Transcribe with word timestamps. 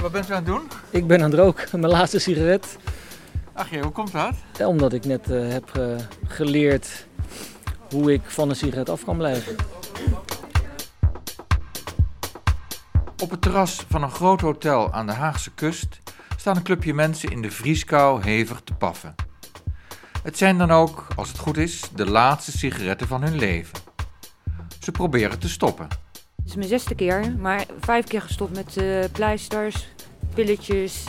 Wat 0.00 0.12
bent 0.12 0.28
u 0.28 0.32
aan 0.32 0.36
het 0.36 0.46
doen? 0.46 0.68
Ik 0.90 1.06
ben 1.06 1.22
aan 1.22 1.30
het 1.30 1.40
roken, 1.40 1.66
mijn 1.80 1.92
laatste 1.92 2.18
sigaret. 2.18 2.76
Ach 3.52 3.70
jee, 3.70 3.82
hoe 3.82 3.92
komt 3.92 4.12
dat? 4.12 4.34
Ja, 4.58 4.66
omdat 4.66 4.92
ik 4.92 5.04
net 5.04 5.30
uh, 5.30 5.52
heb 5.52 5.76
uh, 5.78 5.96
geleerd 6.26 7.06
hoe 7.90 8.12
ik 8.12 8.20
van 8.24 8.48
een 8.48 8.56
sigaret 8.56 8.88
af 8.88 9.04
kan 9.04 9.16
blijven. 9.16 9.56
Op 13.22 13.30
het 13.30 13.42
terras 13.42 13.84
van 13.88 14.02
een 14.02 14.10
groot 14.10 14.40
hotel 14.40 14.92
aan 14.92 15.06
de 15.06 15.12
Haagse 15.12 15.50
kust 15.54 15.98
staan 16.36 16.56
een 16.56 16.62
clubje 16.62 16.94
mensen 16.94 17.30
in 17.30 17.42
de 17.42 17.50
vrieskou 17.50 18.22
hevig 18.22 18.60
te 18.64 18.74
paffen. 18.74 19.14
Het 20.22 20.38
zijn 20.38 20.58
dan 20.58 20.70
ook, 20.70 21.06
als 21.16 21.28
het 21.28 21.38
goed 21.38 21.56
is, 21.56 21.82
de 21.94 22.06
laatste 22.06 22.58
sigaretten 22.58 23.06
van 23.06 23.22
hun 23.22 23.36
leven. 23.36 23.78
Ze 24.80 24.90
proberen 24.90 25.38
te 25.38 25.48
stoppen. 25.48 25.88
Het 26.50 26.58
is 26.58 26.68
mijn 26.68 26.80
zesde 26.80 26.94
keer, 26.94 27.34
maar 27.38 27.64
vijf 27.80 28.06
keer 28.06 28.22
gestopt 28.22 28.56
met 28.56 28.76
uh, 28.76 29.04
pleisters, 29.12 29.88
pilletjes 30.34 31.04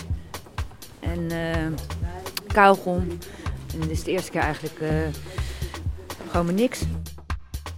en 0.99 1.19
uh, 1.19 1.77
kauwgom. 2.47 3.07
En 3.73 3.79
dit 3.79 3.89
is 3.89 4.03
de 4.03 4.11
eerste 4.11 4.31
keer 4.31 4.41
eigenlijk 4.41 4.79
uh, 4.79 4.89
gewoon 6.29 6.45
maar 6.45 6.53
niks. 6.53 6.81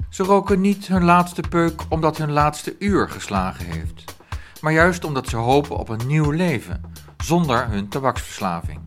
Ze 0.10 0.24
roken 0.24 0.62
niet 0.62 0.88
hun 0.88 1.04
laatste 1.04 1.44
peuk 1.50 1.82
omdat 1.90 2.18
hun 2.18 2.32
laatste 2.32 2.76
uur 2.80 3.10
geslagen 3.10 3.66
heeft, 3.66 4.16
maar 4.62 4.74
juist 4.74 5.04
omdat 5.04 5.28
ze 5.28 5.36
hopen 5.36 5.78
op 5.78 5.90
een 5.90 6.08
nieuw 6.08 6.32
leven 6.32 6.82
zonder 7.18 7.68
hun 7.68 7.88
tabaksverslaving. 7.90 8.80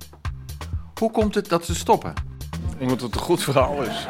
Hoe 0.99 1.11
komt 1.11 1.35
het 1.35 1.49
dat 1.49 1.65
ze 1.65 1.75
stoppen? 1.75 2.13
Omdat 2.79 3.01
het 3.01 3.15
een 3.15 3.21
goed 3.21 3.43
verhaal 3.43 3.83
is. 3.83 4.07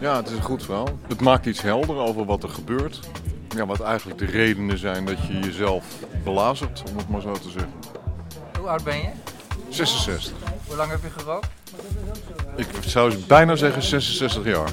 Ja, 0.00 0.16
het 0.16 0.28
is 0.28 0.36
een 0.36 0.42
goed 0.42 0.62
verhaal. 0.62 0.98
Het 1.08 1.20
maakt 1.20 1.46
iets 1.46 1.62
helder 1.62 1.96
over 1.96 2.24
wat 2.24 2.42
er 2.42 2.48
gebeurt. 2.48 3.00
Ja, 3.54 3.66
wat 3.66 3.80
eigenlijk 3.80 4.18
de 4.18 4.24
redenen 4.24 4.78
zijn 4.78 5.04
dat 5.04 5.26
je 5.26 5.38
jezelf 5.38 5.84
belazert, 6.24 6.82
om 6.90 6.96
het 6.96 7.08
maar 7.08 7.20
zo 7.20 7.32
te 7.32 7.50
zeggen. 7.50 7.72
Hoe 8.58 8.68
oud 8.68 8.84
ben 8.84 8.96
je? 8.96 9.08
66. 9.68 10.32
Hoe 10.66 10.76
lang 10.76 10.90
heb 10.90 11.02
je 11.02 11.10
gerookt? 11.10 11.48
Ik 12.56 12.66
zou 12.80 13.16
bijna 13.16 13.56
zeggen 13.56 13.82
66 13.82 14.44
jaar. 14.44 14.70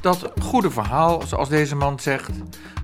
Dat 0.00 0.32
goede 0.42 0.70
verhaal, 0.70 1.22
zoals 1.26 1.48
deze 1.48 1.76
man 1.76 2.00
zegt, 2.00 2.30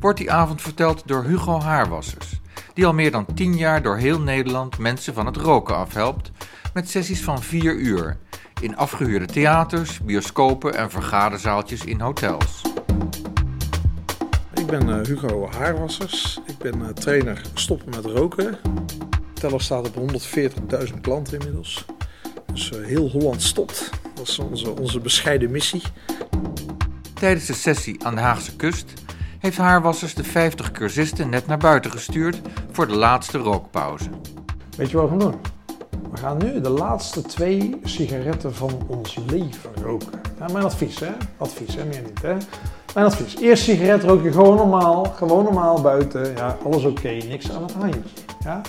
wordt 0.01 0.19
die 0.19 0.33
avond 0.33 0.63
verteld 0.63 1.03
door 1.07 1.25
Hugo 1.25 1.61
Haarwassers, 1.61 2.41
die 2.75 2.87
al 2.87 2.95
meer 2.95 3.11
dan 3.11 3.27
10 3.35 3.57
jaar 3.57 3.83
door 3.83 3.97
heel 3.97 4.21
Nederland 4.21 4.79
mensen 4.79 5.15
van 5.15 5.27
het 5.27 5.37
roken 5.37 5.77
afhelpt 5.77 6.31
met 6.73 6.91
sessies 6.91 7.23
van 7.25 7.43
4 7.43 7.75
uur 7.75 8.17
in 8.61 8.77
afgehuurde 8.77 9.27
theaters, 9.27 10.01
bioscopen 10.01 10.75
en 10.75 10.91
vergaderzaaltjes 10.91 11.85
in 11.85 12.01
hotels. 12.01 12.68
Ik 14.69 14.79
ben 14.79 14.89
uh, 14.89 15.07
Hugo 15.07 15.49
Haarwassers. 15.51 16.41
Ik 16.47 16.59
ben 16.59 16.81
uh, 16.81 16.89
trainer 16.89 17.43
stoppen 17.55 17.91
met 17.91 18.05
roken. 18.05 18.59
Teller 19.33 19.61
staat 19.61 19.97
op 19.97 20.13
140.000 20.89 21.01
klanten 21.01 21.39
inmiddels. 21.39 21.85
Dus 22.53 22.73
uh, 22.73 22.87
heel 22.87 23.09
Holland 23.11 23.43
stopt. 23.43 23.91
Dat 24.15 24.29
is 24.29 24.39
onze, 24.39 24.81
onze 24.81 25.01
bescheiden 25.01 25.51
missie. 25.51 25.83
Tijdens 27.15 27.47
de 27.47 27.53
sessie 27.53 28.05
aan 28.05 28.15
de 28.15 28.21
Haagse 28.21 28.57
kust 28.57 28.93
heeft 29.39 29.57
Haarwassers 29.57 30.15
de 30.15 30.25
50 30.25 30.71
cursisten 30.71 31.29
net 31.29 31.47
naar 31.47 31.59
buiten 31.59 31.91
gestuurd 31.91 32.41
voor 32.71 32.87
de 32.87 32.97
laatste 32.97 33.39
rookpauze. 33.39 34.09
Weet 34.77 34.91
je 34.91 34.97
wat 34.97 35.05
we 35.05 35.11
gaan 35.11 35.31
doen? 35.31 35.41
We 36.11 36.17
gaan 36.17 36.39
nu 36.39 36.61
de 36.61 36.71
laatste 36.71 37.23
twee 37.23 37.81
sigaretten 37.83 38.55
van 38.55 38.85
ons 38.87 39.19
leven 39.27 39.71
roken. 39.83 40.21
Ja, 40.39 40.47
mijn 40.53 40.65
advies, 40.65 41.01
hè? 41.01 41.13
Advies, 41.37 41.75
hè? 41.75 41.85
Meer 41.85 42.03
niet, 42.03 42.23
hè? 42.23 42.37
Mijn 42.99 43.11
advies. 43.11 43.37
Eerst 43.37 43.63
sigaret 43.63 44.03
rook 44.03 44.23
je 44.23 44.33
gewoon 44.33 44.57
normaal. 44.57 45.05
Gewoon 45.05 45.45
normaal 45.45 45.81
buiten. 45.81 46.35
Ja, 46.37 46.57
alles 46.65 46.85
oké. 46.85 47.09
niks 47.09 47.53
aan 47.53 47.63
het 47.63 47.73
handje. 47.73 48.01
Ja? 48.45 48.61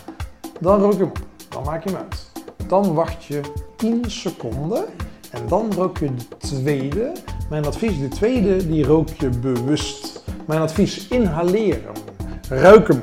Dan 0.59 0.81
rook 0.81 0.93
je 0.93 0.99
hem. 0.99 1.11
Dan 1.49 1.63
maak 1.63 1.83
je 1.83 1.89
hem 1.89 1.99
uit. 1.99 2.31
Dan 2.67 2.93
wacht 2.93 3.23
je 3.23 3.41
10 3.75 4.03
seconden. 4.07 4.85
En 5.31 5.47
dan 5.47 5.73
rook 5.75 5.97
je 5.97 6.15
de 6.15 6.37
tweede. 6.37 7.11
Mijn 7.49 7.65
advies, 7.65 7.99
de 7.99 8.07
tweede, 8.07 8.67
die 8.67 8.85
rook 8.85 9.09
je 9.09 9.29
bewust. 9.29 10.23
Mijn 10.45 10.61
advies, 10.61 11.07
inhaleren. 11.07 11.93
Ruik 12.49 12.87
hem. 12.87 13.01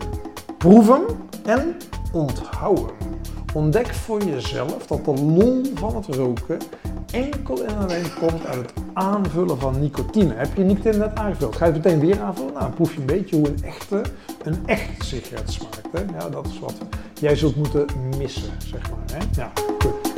Proef 0.59 0.88
hem. 0.88 1.04
En 1.44 1.76
onthoud 2.12 2.78
hem. 2.78 3.19
Ontdek 3.54 3.86
voor 3.86 4.22
jezelf 4.22 4.86
dat 4.86 5.04
de 5.04 5.15
lol 5.15 5.62
van 5.75 5.97
het 5.97 6.06
roken 6.06 6.59
enkel 7.12 7.65
en 7.65 7.78
alleen 7.78 8.15
komt 8.19 8.47
uit 8.47 8.56
het 8.56 8.72
aanvullen 8.93 9.59
van 9.59 9.81
nicotine. 9.81 10.34
Heb 10.34 10.56
je 10.56 10.62
nicotine 10.62 10.97
net 10.97 11.15
aangevuld? 11.15 11.56
Ga 11.56 11.67
je 11.67 11.72
het 11.72 11.84
meteen 11.84 12.00
weer 12.00 12.21
aanvullen? 12.21 12.53
Nou, 12.53 12.72
proef 12.72 12.94
je 12.94 13.00
een 13.00 13.06
beetje 13.06 13.37
hoe 13.37 13.49
een 13.49 13.65
echte, 13.65 14.03
een 14.43 14.67
echt 14.67 15.05
sigaret 15.05 15.53
smaakt. 15.53 15.89
Hè? 15.93 16.00
Ja, 16.19 16.28
dat 16.28 16.47
is 16.47 16.59
wat 16.59 16.75
jij 17.21 17.37
zult 17.37 17.56
moeten 17.56 17.87
missen, 18.19 18.50
zeg 18.59 18.91
maar. 18.91 19.19
Hè? 19.19 19.27
Ja, 19.41 19.53
goed. 19.78 20.15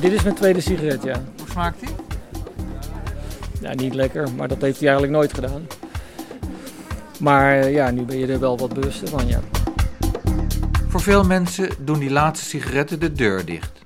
Dit 0.00 0.12
is 0.12 0.22
mijn 0.22 0.34
tweede 0.34 0.60
sigaret, 0.60 1.02
ja. 1.02 1.22
Hoe 1.38 1.48
smaakt 1.50 1.80
die? 1.80 1.88
Ja, 3.60 3.74
niet 3.74 3.94
lekker, 3.94 4.28
maar 4.36 4.48
dat 4.48 4.60
heeft 4.60 4.78
hij 4.78 4.88
eigenlijk 4.88 5.18
nooit 5.18 5.34
gedaan. 5.34 5.66
Maar 7.20 7.70
ja, 7.70 7.90
nu 7.90 8.02
ben 8.02 8.18
je 8.18 8.26
er 8.26 8.40
wel 8.40 8.58
wat 8.58 8.74
bewuster 8.74 9.08
van, 9.08 9.26
ja. 9.26 9.40
Voor 10.88 11.00
veel 11.00 11.24
mensen 11.24 11.70
doen 11.78 11.98
die 11.98 12.10
laatste 12.10 12.48
sigaretten 12.48 13.00
de 13.00 13.12
deur 13.12 13.44
dicht. 13.44 13.82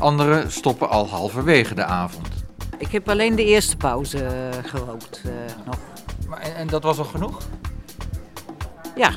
Anderen 0.00 0.52
stoppen 0.52 0.88
al 0.88 1.08
halverwege 1.08 1.74
de 1.74 1.84
avond. 1.84 2.28
Ik 2.78 2.88
heb 2.88 3.08
alleen 3.08 3.36
de 3.36 3.44
eerste 3.44 3.76
pauze 3.76 4.18
uh, 4.18 4.70
gerookt 4.70 5.22
uh, 5.26 5.32
nog. 5.64 5.78
Maar, 6.28 6.38
en, 6.38 6.54
en, 6.54 6.66
dat 6.66 6.82
was 6.82 6.98
al 6.98 7.04
genoeg? 7.04 7.38
Ja. 8.96 9.10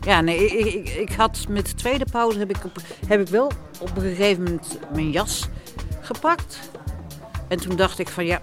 Ja, 0.00 0.20
nee, 0.20 0.46
ik, 0.46 0.74
ik, 0.74 0.88
ik, 0.88 1.12
had 1.12 1.46
met 1.48 1.66
de 1.66 1.74
tweede 1.74 2.04
pauze 2.10 2.38
heb 2.38 2.50
ik, 2.50 2.64
op, 2.64 2.76
heb 3.06 3.20
ik 3.20 3.28
wel 3.28 3.50
op 3.78 3.96
een 3.96 4.02
gegeven 4.02 4.42
moment 4.42 4.78
mijn 4.92 5.10
jas 5.10 5.48
gepakt. 6.00 6.70
En 7.48 7.60
toen 7.60 7.76
dacht 7.76 7.98
ik 7.98 8.08
van 8.08 8.26
ja, 8.26 8.42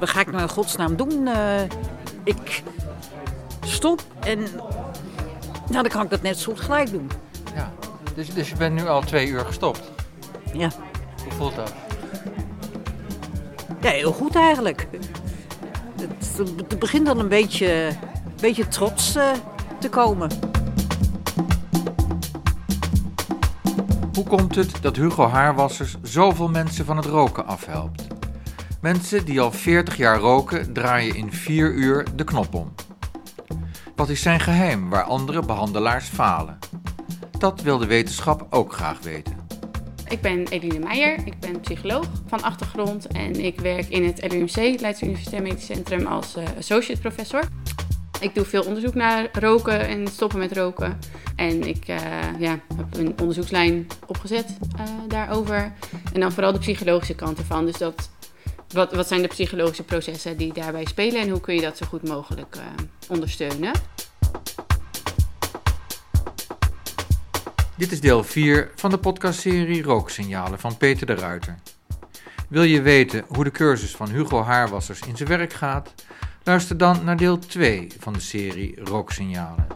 wat 0.00 0.08
ga 0.08 0.20
ik 0.20 0.30
nou 0.30 0.42
in 0.42 0.48
godsnaam 0.48 0.96
doen? 0.96 1.26
Uh, 1.26 1.62
ik 2.24 2.62
stop 3.60 4.02
en 4.20 4.46
nou, 5.72 5.82
dan 5.82 5.92
kan 5.92 6.02
ik 6.02 6.10
dat 6.10 6.22
net 6.22 6.38
zo 6.38 6.52
goed 6.52 6.60
gelijk 6.60 6.90
doen. 6.90 7.10
Ja, 7.54 7.72
dus, 8.14 8.34
dus 8.34 8.48
je 8.48 8.56
bent 8.56 8.74
nu 8.74 8.88
al 8.88 9.00
twee 9.00 9.28
uur 9.28 9.40
gestopt? 9.40 9.90
Ja. 10.52 10.70
Hoe 11.22 11.32
voelt 11.32 11.54
dat? 11.54 11.72
Ja, 13.80 13.90
heel 13.90 14.12
goed 14.12 14.36
eigenlijk. 14.36 14.88
Het, 16.00 16.38
het 16.68 16.78
begint 16.78 17.06
dan 17.06 17.18
een 17.18 17.28
beetje, 17.28 17.86
een 17.86 18.40
beetje 18.40 18.68
trots 18.68 19.16
uh, 19.16 19.30
te 19.78 19.88
komen. 19.88 20.30
Hoe 24.14 24.24
komt 24.24 24.54
het 24.54 24.82
dat 24.82 24.96
Hugo 24.96 25.26
Haarwassers 25.28 25.96
zoveel 26.02 26.48
mensen 26.48 26.84
van 26.84 26.96
het 26.96 27.06
roken 27.06 27.46
afhelpt? 27.46 28.06
Mensen 28.80 29.24
die 29.24 29.40
al 29.40 29.52
40 29.52 29.96
jaar 29.96 30.18
roken 30.18 30.72
draaien 30.72 31.14
in 31.14 31.32
4 31.32 31.72
uur 31.72 32.06
de 32.16 32.24
knop 32.24 32.54
om. 32.54 32.74
Wat 34.02 34.10
is 34.10 34.22
zijn 34.22 34.40
geheim 34.40 34.90
waar 34.90 35.02
andere 35.02 35.44
behandelaars 35.44 36.08
falen? 36.08 36.58
Dat 37.38 37.62
wil 37.62 37.78
de 37.78 37.86
wetenschap 37.86 38.46
ook 38.50 38.72
graag 38.72 39.00
weten. 39.00 39.36
Ik 40.08 40.20
ben 40.20 40.46
Eline 40.48 40.78
Meijer, 40.78 41.26
ik 41.26 41.40
ben 41.40 41.60
psycholoog 41.60 42.06
van 42.26 42.42
achtergrond 42.42 43.06
en 43.06 43.44
ik 43.44 43.60
werk 43.60 43.88
in 43.88 44.04
het 44.04 44.32
LUMC, 44.32 44.80
Leidse 44.80 45.04
Universitair 45.04 45.42
Medisch 45.42 45.66
Centrum, 45.66 46.06
als 46.06 46.36
uh, 46.36 46.44
associate 46.58 47.00
professor. 47.00 47.42
Ik 48.20 48.34
doe 48.34 48.44
veel 48.44 48.62
onderzoek 48.62 48.94
naar 48.94 49.28
roken 49.32 49.88
en 49.88 50.06
stoppen 50.06 50.38
met 50.38 50.56
roken. 50.56 50.98
En 51.36 51.66
ik 51.66 51.88
uh, 51.88 51.96
ja, 52.38 52.58
heb 52.76 52.96
een 52.96 53.14
onderzoekslijn 53.20 53.86
opgezet 54.06 54.56
uh, 54.76 54.82
daarover. 55.08 55.72
En 56.12 56.20
dan 56.20 56.32
vooral 56.32 56.52
de 56.52 56.58
psychologische 56.58 57.14
kant 57.14 57.38
ervan. 57.38 57.64
Dus 57.64 57.78
dat 57.78 58.10
wat, 58.72 58.92
wat 58.92 59.08
zijn 59.08 59.22
de 59.22 59.28
psychologische 59.28 59.82
processen 59.82 60.36
die 60.36 60.52
daarbij 60.52 60.84
spelen 60.84 61.20
en 61.20 61.28
hoe 61.28 61.40
kun 61.40 61.54
je 61.54 61.60
dat 61.60 61.76
zo 61.76 61.86
goed 61.86 62.08
mogelijk 62.08 62.56
uh, 62.56 62.62
ondersteunen? 63.08 63.72
Dit 67.76 67.92
is 67.92 68.00
deel 68.00 68.24
4 68.24 68.70
van 68.74 68.90
de 68.90 68.98
podcastserie 68.98 69.82
Rooksignalen 69.82 70.58
van 70.58 70.76
Peter 70.76 71.06
de 71.06 71.14
Ruiter. 71.14 71.58
Wil 72.48 72.62
je 72.62 72.82
weten 72.82 73.24
hoe 73.28 73.44
de 73.44 73.50
cursus 73.50 73.96
van 73.96 74.08
Hugo 74.08 74.42
Haarwassers 74.42 75.00
in 75.00 75.16
zijn 75.16 75.28
werk 75.28 75.52
gaat? 75.52 75.94
Luister 76.44 76.76
dan 76.76 77.04
naar 77.04 77.16
deel 77.16 77.38
2 77.38 77.88
van 77.98 78.12
de 78.12 78.20
serie 78.20 78.80
Rooksignalen. 78.84 79.66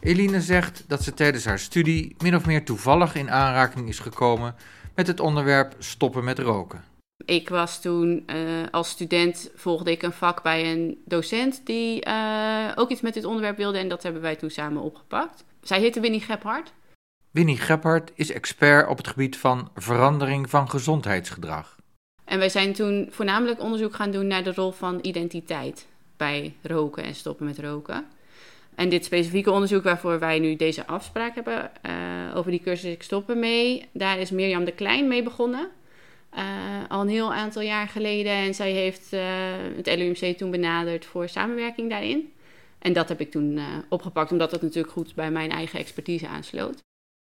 Eline 0.00 0.40
zegt 0.40 0.84
dat 0.86 1.02
ze 1.02 1.14
tijdens 1.14 1.44
haar 1.44 1.58
studie 1.58 2.14
min 2.18 2.36
of 2.36 2.46
meer 2.46 2.64
toevallig 2.64 3.14
in 3.14 3.30
aanraking 3.30 3.88
is 3.88 3.98
gekomen 3.98 4.54
met 5.00 5.08
het 5.08 5.20
onderwerp 5.20 5.74
stoppen 5.78 6.24
met 6.24 6.38
roken. 6.38 6.84
Ik 7.24 7.48
was 7.48 7.80
toen 7.80 8.24
uh, 8.26 8.36
als 8.70 8.88
student 8.88 9.50
volgde 9.54 9.90
ik 9.90 10.02
een 10.02 10.12
vak 10.12 10.42
bij 10.42 10.72
een 10.72 11.02
docent 11.04 11.60
die 11.66 12.06
uh, 12.06 12.72
ook 12.74 12.90
iets 12.90 13.00
met 13.00 13.14
dit 13.14 13.24
onderwerp 13.24 13.56
wilde 13.56 13.78
en 13.78 13.88
dat 13.88 14.02
hebben 14.02 14.22
wij 14.22 14.36
toen 14.36 14.50
samen 14.50 14.82
opgepakt. 14.82 15.44
Zij 15.62 15.80
heette 15.80 16.00
Winnie 16.00 16.20
Gebhardt. 16.20 16.72
Winnie 17.30 17.56
Gebhardt 17.56 18.12
is 18.14 18.32
expert 18.32 18.88
op 18.88 18.96
het 18.96 19.06
gebied 19.06 19.36
van 19.36 19.70
verandering 19.74 20.50
van 20.50 20.70
gezondheidsgedrag. 20.70 21.76
En 22.24 22.38
wij 22.38 22.48
zijn 22.48 22.72
toen 22.72 23.08
voornamelijk 23.10 23.60
onderzoek 23.60 23.94
gaan 23.94 24.10
doen 24.10 24.26
naar 24.26 24.44
de 24.44 24.54
rol 24.54 24.72
van 24.72 24.98
identiteit 25.02 25.86
bij 26.16 26.56
roken 26.62 27.04
en 27.04 27.14
stoppen 27.14 27.46
met 27.46 27.58
roken. 27.58 28.06
En 28.80 28.88
dit 28.88 29.04
specifieke 29.04 29.50
onderzoek 29.50 29.82
waarvoor 29.82 30.18
wij 30.18 30.38
nu 30.38 30.56
deze 30.56 30.86
afspraak 30.86 31.34
hebben 31.34 31.70
uh, 31.86 32.36
over 32.36 32.50
die 32.50 32.60
cursus 32.60 32.92
Ik 32.92 33.02
Stoppen 33.02 33.38
mee, 33.38 33.88
daar 33.92 34.18
is 34.18 34.30
Mirjam 34.30 34.64
de 34.64 34.72
Klein 34.72 35.08
mee 35.08 35.22
begonnen. 35.22 35.68
Uh, 36.34 36.42
al 36.88 37.00
een 37.00 37.08
heel 37.08 37.34
aantal 37.34 37.62
jaar 37.62 37.88
geleden. 37.88 38.32
En 38.32 38.54
zij 38.54 38.70
heeft 38.70 39.12
uh, 39.12 39.20
het 39.76 39.86
LUMC 39.86 40.38
toen 40.38 40.50
benaderd 40.50 41.04
voor 41.04 41.28
samenwerking 41.28 41.90
daarin. 41.90 42.32
En 42.78 42.92
dat 42.92 43.08
heb 43.08 43.20
ik 43.20 43.30
toen 43.30 43.60
opgepakt, 43.88 44.32
omdat 44.32 44.50
dat 44.50 44.62
natuurlijk 44.62 44.92
goed 44.92 45.14
bij 45.14 45.30
mijn 45.30 45.50
eigen 45.50 45.78
expertise 45.78 46.28
aansloot. 46.28 46.82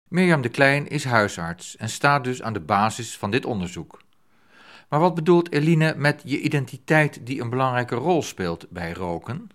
Mirjam 0.10 0.42
de 0.42 0.50
Klein 0.50 0.88
is 0.88 1.04
huisarts 1.04 1.78
en 1.78 1.90
staat 1.90 2.24
dus 2.24 2.42
aan 2.42 2.54
de 2.54 2.60
basis 2.60 3.18
van 3.18 3.32
dit 3.32 3.46
onderzoek. 3.46 4.00
Maar 4.90 5.00
wat 5.00 5.16
bedoelt 5.16 5.52
Eline 5.52 5.94
met 5.98 6.22
je 6.26 6.40
identiteit 6.40 7.26
die 7.26 7.42
een 7.42 7.50
belangrijke 7.50 7.96
rol 7.96 8.22
speelt 8.22 8.70
bij 8.70 8.94
roken? 8.94 9.50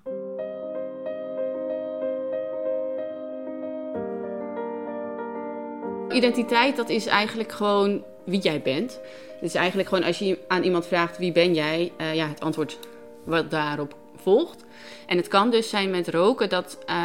Identiteit, 6.11 6.77
dat 6.77 6.89
is 6.89 7.07
eigenlijk 7.07 7.53
gewoon 7.53 8.05
wie 8.25 8.41
jij 8.41 8.63
bent. 8.63 9.01
Het 9.35 9.51
is 9.51 9.55
eigenlijk 9.55 9.89
gewoon 9.89 10.05
als 10.05 10.19
je 10.19 10.39
aan 10.49 10.63
iemand 10.63 10.87
vraagt 10.87 11.19
wie 11.19 11.33
ben 11.33 11.55
jij, 11.55 11.93
uh, 12.01 12.15
ja, 12.15 12.29
het 12.29 12.41
antwoord 12.41 12.79
wat 13.25 13.51
daarop 13.51 13.95
volgt. 14.17 14.65
En 15.07 15.17
het 15.17 15.29
kan 15.29 15.51
dus 15.51 15.69
zijn 15.69 15.91
met 15.91 16.09
roken 16.09 16.49
dat, 16.49 16.79
uh, 16.89 16.97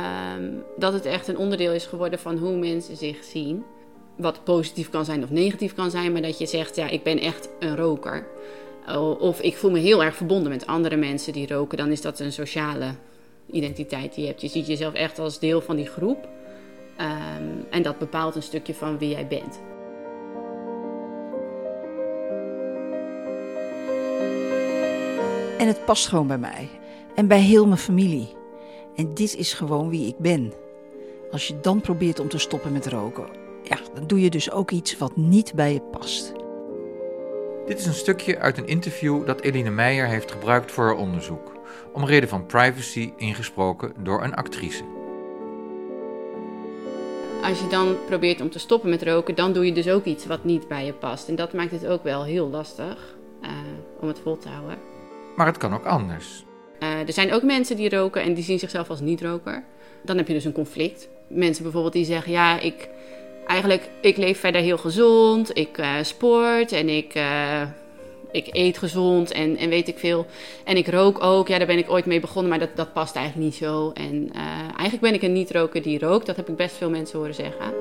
dat 0.77 0.94
het 0.94 1.05
echt 1.05 1.27
een 1.27 1.38
onderdeel 1.38 1.71
is 1.71 1.85
geworden 1.85 2.19
van 2.19 2.38
hoe 2.38 2.57
mensen 2.57 2.97
zich 2.97 3.23
zien. 3.23 3.63
Wat 4.15 4.44
positief 4.44 4.89
kan 4.89 5.05
zijn 5.05 5.23
of 5.23 5.29
negatief 5.29 5.73
kan 5.73 5.91
zijn, 5.91 6.11
maar 6.11 6.21
dat 6.21 6.38
je 6.38 6.45
zegt, 6.45 6.75
ja, 6.75 6.88
ik 6.89 7.03
ben 7.03 7.19
echt 7.19 7.49
een 7.59 7.75
roker. 7.75 8.27
Of 9.19 9.41
ik 9.41 9.57
voel 9.57 9.71
me 9.71 9.79
heel 9.79 10.03
erg 10.03 10.15
verbonden 10.15 10.51
met 10.51 10.67
andere 10.67 10.95
mensen 10.95 11.33
die 11.33 11.47
roken, 11.47 11.77
dan 11.77 11.91
is 11.91 12.01
dat 12.01 12.19
een 12.19 12.31
sociale 12.31 12.91
identiteit 13.51 14.13
die 14.13 14.23
je 14.23 14.29
hebt. 14.29 14.41
Je 14.41 14.47
ziet 14.47 14.67
jezelf 14.67 14.94
echt 14.94 15.19
als 15.19 15.39
deel 15.39 15.61
van 15.61 15.75
die 15.75 15.85
groep. 15.85 16.27
Um, 16.99 17.37
en 17.69 17.81
dat 17.81 17.98
bepaalt 17.98 18.36
een 18.36 18.44
stukje 18.44 18.74
van 18.74 18.98
wie 18.98 19.10
jij 19.10 19.28
bent. 19.28 19.60
En 25.58 25.68
het 25.68 25.86
past 25.86 26.08
gewoon 26.08 26.28
bij 26.28 26.38
mij. 26.38 26.69
En 27.16 27.28
bij 27.28 27.40
heel 27.40 27.66
mijn 27.66 27.80
familie. 27.80 28.36
En 28.96 29.14
dit 29.14 29.36
is 29.36 29.54
gewoon 29.54 29.90
wie 29.90 30.08
ik 30.08 30.18
ben. 30.18 30.54
Als 31.31 31.48
je 31.48 31.60
dan 31.60 31.81
probeert 31.81 32.19
om 32.19 32.30
te 32.30 32.38
stoppen 32.38 32.72
met 32.72 32.88
roken, 32.88 33.28
ja, 33.64 33.78
dan 33.94 34.08
doe 34.08 34.22
je 34.22 34.30
dus 34.30 34.52
ook 34.52 34.72
iets 34.72 34.98
wat 34.98 35.16
niet 35.16 35.54
bij 35.54 35.74
je 35.74 35.81
past. 35.81 36.34
Dit 37.66 37.80
is 37.80 37.86
een 37.86 37.94
stukje 37.94 38.40
uit 38.40 38.58
een 38.58 38.68
interview 38.68 39.25
dat 39.25 39.42
Eline 39.42 39.69
Meijer 39.69 40.08
heeft 40.08 40.31
gebruikt 40.31 40.72
voor 40.72 40.86
haar 40.86 40.96
onderzoek, 40.96 41.52
om 41.94 42.06
reden 42.06 42.30
van 42.30 42.46
privacy 42.46 43.14
ingesproken 43.18 43.94
door 44.04 44.24
een 44.24 44.36
actrice. 44.36 44.96
Als 47.47 47.59
je 47.59 47.67
dan 47.67 47.97
probeert 48.05 48.41
om 48.41 48.49
te 48.49 48.59
stoppen 48.59 48.89
met 48.89 49.03
roken, 49.03 49.35
dan 49.35 49.53
doe 49.53 49.65
je 49.65 49.73
dus 49.73 49.89
ook 49.89 50.05
iets 50.05 50.25
wat 50.25 50.44
niet 50.44 50.67
bij 50.67 50.85
je 50.85 50.94
past. 50.94 51.27
En 51.27 51.35
dat 51.35 51.53
maakt 51.53 51.71
het 51.71 51.85
ook 51.85 52.03
wel 52.03 52.23
heel 52.23 52.49
lastig 52.49 53.15
uh, 53.41 53.49
om 53.99 54.07
het 54.07 54.19
vol 54.19 54.38
te 54.38 54.49
houden. 54.49 54.77
Maar 55.35 55.45
het 55.45 55.57
kan 55.57 55.73
ook 55.73 55.85
anders. 55.85 56.44
Uh, 56.79 56.99
er 56.99 57.13
zijn 57.13 57.33
ook 57.33 57.44
mensen 57.44 57.75
die 57.75 57.89
roken 57.89 58.21
en 58.21 58.33
die 58.33 58.44
zien 58.44 58.59
zichzelf 58.59 58.89
als 58.89 58.99
niet-roker. 58.99 59.63
Dan 60.03 60.17
heb 60.17 60.27
je 60.27 60.33
dus 60.33 60.45
een 60.45 60.51
conflict. 60.51 61.09
Mensen 61.27 61.63
bijvoorbeeld 61.63 61.94
die 61.94 62.05
zeggen, 62.05 62.31
ja, 62.31 62.59
ik, 62.59 62.89
eigenlijk, 63.45 63.89
ik 64.01 64.17
leef 64.17 64.39
verder 64.39 64.61
heel 64.61 64.77
gezond, 64.77 65.57
ik 65.57 65.77
uh, 65.77 65.94
sport 66.01 66.71
en 66.71 66.89
ik, 66.89 67.13
ik 68.31 68.47
eet 68.51 68.77
gezond 68.77 69.31
en, 69.31 69.57
en 69.57 69.69
weet 69.69 69.88
ik 69.88 70.00
veel. 70.00 70.25
En 70.63 70.77
ik 70.77 70.88
rook 70.88 71.24
ook, 71.24 71.47
ja, 71.47 71.57
daar 71.57 71.68
ben 71.68 71.77
ik 71.77 71.89
ooit 71.89 72.06
mee 72.06 72.19
begonnen, 72.19 72.50
maar 72.50 72.59
dat, 72.59 72.75
dat 72.75 72.94
past 72.94 73.15
eigenlijk 73.15 73.45
niet 73.45 73.56
zo. 73.56 73.91
En 73.94 74.29
uh, 74.35 74.41
eigenlijk 74.62 75.01
ben 75.01 75.13
ik 75.13 75.21
een 75.21 75.33
niet-roker 75.33 75.81
die 75.81 76.00
rookt, 76.00 76.25
dat 76.25 76.35
heb 76.35 76.50
ik 76.50 76.56
best 76.56 76.75
veel 76.75 76.89
mensen 76.89 77.18
horen 77.18 77.35
zeggen. 77.35 77.74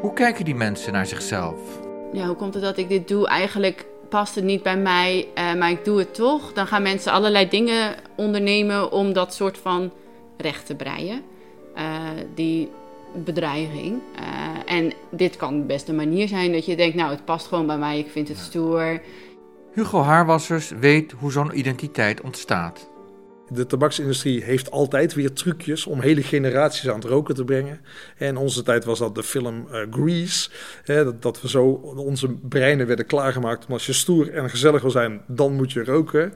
Hoe 0.00 0.12
kijken 0.12 0.44
die 0.44 0.54
mensen 0.54 0.92
naar 0.92 1.06
zichzelf? 1.06 1.56
Ja, 2.12 2.26
hoe 2.26 2.36
komt 2.36 2.54
het 2.54 2.62
dat 2.62 2.76
ik 2.76 2.88
dit 2.88 3.08
doe? 3.08 3.28
Eigenlijk 3.28 3.86
past 4.08 4.34
het 4.34 4.44
niet 4.44 4.62
bij 4.62 4.76
mij, 4.76 5.28
maar 5.34 5.70
ik 5.70 5.84
doe 5.84 5.98
het 5.98 6.14
toch. 6.14 6.52
Dan 6.52 6.66
gaan 6.66 6.82
mensen 6.82 7.12
allerlei 7.12 7.48
dingen 7.48 7.94
ondernemen 8.16 8.92
om 8.92 9.12
dat 9.12 9.34
soort 9.34 9.58
van 9.58 9.92
recht 10.36 10.66
te 10.66 10.74
breien. 10.74 11.22
die 12.34 12.70
bedreiging. 13.14 14.00
Uh, 14.20 14.74
en 14.74 14.92
dit 15.10 15.36
kan 15.36 15.66
best 15.66 15.88
een 15.88 15.96
manier 15.96 16.28
zijn 16.28 16.52
dat 16.52 16.66
je 16.66 16.76
denkt, 16.76 16.96
nou 16.96 17.10
het 17.10 17.24
past 17.24 17.46
gewoon 17.46 17.66
bij 17.66 17.78
mij, 17.78 17.98
ik 17.98 18.10
vind 18.10 18.28
het 18.28 18.38
stoer. 18.38 19.00
Hugo 19.72 20.02
Haarwassers 20.02 20.70
weet 20.70 21.12
hoe 21.12 21.32
zo'n 21.32 21.58
identiteit 21.58 22.20
ontstaat. 22.20 22.89
De 23.52 23.66
tabaksindustrie 23.66 24.44
heeft 24.44 24.70
altijd 24.70 25.14
weer 25.14 25.32
trucjes 25.32 25.86
om 25.86 26.00
hele 26.00 26.22
generaties 26.22 26.88
aan 26.88 26.94
het 26.94 27.04
roken 27.04 27.34
te 27.34 27.44
brengen. 27.44 27.80
In 28.18 28.36
onze 28.36 28.62
tijd 28.62 28.84
was 28.84 28.98
dat 28.98 29.14
de 29.14 29.22
film 29.22 29.66
uh, 29.72 29.80
Grease. 29.90 30.50
Hè, 30.84 31.04
dat, 31.04 31.22
dat, 31.22 31.40
we 31.40 31.48
zo 31.48 31.64
onze 31.96 32.28
breinen 32.28 32.86
werden 32.86 33.06
klaargemaakt 33.06 33.66
om 33.66 33.72
als 33.72 33.86
je 33.86 33.92
stoer 33.92 34.32
en 34.32 34.50
gezellig 34.50 34.82
wil 34.82 34.90
zijn, 34.90 35.20
dan 35.26 35.52
moet 35.52 35.72
je 35.72 35.84
roken. 35.84 36.32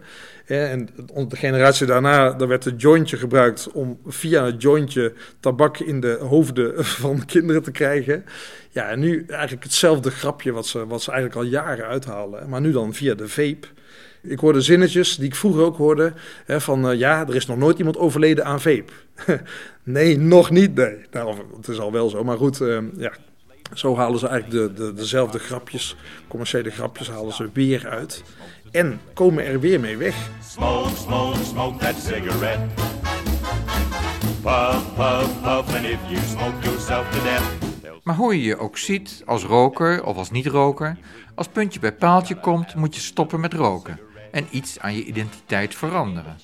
En 0.46 0.88
de 1.28 1.36
generatie 1.36 1.86
daarna, 1.86 2.32
daar 2.32 2.48
werd 2.48 2.64
het 2.64 2.80
jointje 2.80 3.16
gebruikt 3.16 3.72
om 3.72 3.98
via 4.06 4.44
het 4.44 4.62
jointje 4.62 5.12
tabak 5.40 5.78
in 5.78 6.00
de 6.00 6.18
hoofden 6.20 6.84
van 7.04 7.24
kinderen 7.24 7.62
te 7.62 7.70
krijgen. 7.70 8.24
Ja, 8.70 8.88
en 8.88 9.00
nu 9.00 9.24
eigenlijk 9.28 9.62
hetzelfde 9.62 10.10
grapje 10.10 10.52
wat 10.52 10.66
ze, 10.66 10.86
wat 10.86 11.02
ze 11.02 11.10
eigenlijk 11.10 11.40
al 11.40 11.50
jaren 11.50 11.86
uithalen. 11.86 12.48
Maar 12.48 12.60
nu 12.60 12.72
dan 12.72 12.94
via 12.94 13.14
de 13.14 13.28
vape. 13.28 13.66
Ik 14.26 14.38
hoorde 14.38 14.60
zinnetjes 14.60 15.16
die 15.16 15.26
ik 15.26 15.34
vroeger 15.34 15.62
ook 15.62 15.76
hoorde: 15.76 16.12
hè, 16.44 16.60
van 16.60 16.90
uh, 16.90 16.98
ja, 16.98 17.26
er 17.28 17.34
is 17.34 17.46
nog 17.46 17.56
nooit 17.56 17.78
iemand 17.78 17.96
overleden 17.96 18.44
aan 18.44 18.60
vape. 18.60 18.92
nee, 19.82 20.18
nog 20.18 20.50
niet. 20.50 20.74
Nee, 20.74 20.96
nou, 21.10 21.36
het 21.56 21.68
is 21.68 21.80
al 21.80 21.92
wel 21.92 22.08
zo. 22.08 22.24
Maar 22.24 22.36
goed, 22.36 22.60
uh, 22.60 22.78
ja, 22.96 23.12
zo 23.74 23.96
halen 23.96 24.18
ze 24.18 24.28
eigenlijk 24.28 24.76
de, 24.76 24.84
de, 24.84 24.92
dezelfde 24.94 25.38
grapjes, 25.38 25.96
commerciële 26.28 26.70
grapjes, 26.70 27.10
halen 27.10 27.32
ze 27.32 27.50
weer 27.52 27.88
uit. 27.88 28.22
En 28.70 29.00
komen 29.14 29.44
er 29.44 29.60
weer 29.60 29.80
mee 29.80 29.96
weg. 29.96 30.30
Smoke, 30.48 30.96
smoke, 30.96 31.44
smoke 31.44 31.78
that 31.78 31.94
cigarette. 31.96 32.62
Puff, 34.42 34.94
puff, 34.96 35.42
puff, 35.42 35.76
and 35.76 35.84
if 35.84 35.98
you 36.08 36.18
smoke 36.26 36.54
yourself 36.62 37.10
to 37.10 37.22
death. 37.22 37.72
Maar 38.02 38.14
hoe 38.14 38.36
je 38.36 38.44
je 38.44 38.58
ook 38.58 38.78
ziet, 38.78 39.22
als 39.26 39.44
roker 39.44 40.04
of 40.04 40.16
als 40.16 40.30
niet-roker, 40.30 40.96
als 41.34 41.48
puntje 41.48 41.80
bij 41.80 41.92
paaltje 41.92 42.40
komt, 42.40 42.74
moet 42.74 42.94
je 42.94 43.00
stoppen 43.00 43.40
met 43.40 43.52
roken 43.52 43.98
en 44.34 44.46
iets 44.50 44.78
aan 44.78 44.94
je 44.94 45.04
identiteit 45.04 45.74
veranderen. 45.74 46.36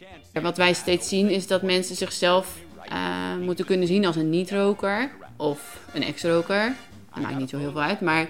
Wat 0.43 0.57
wij 0.57 0.73
steeds 0.73 1.09
zien 1.09 1.31
is 1.31 1.47
dat 1.47 1.63
mensen 1.63 1.97
zichzelf 1.97 2.59
uh, 2.93 3.45
moeten 3.45 3.65
kunnen 3.65 3.87
zien 3.87 4.07
als 4.07 4.17
een 4.17 4.31
niet-roker 4.31 5.11
of 5.37 5.79
een 5.93 6.03
ex-roker. 6.03 6.75
Dat 7.15 7.23
maakt 7.23 7.39
niet 7.39 7.51
zo 7.51 7.59
heel 7.59 7.71
veel 7.71 7.83
uit, 7.83 8.01
maar 8.01 8.29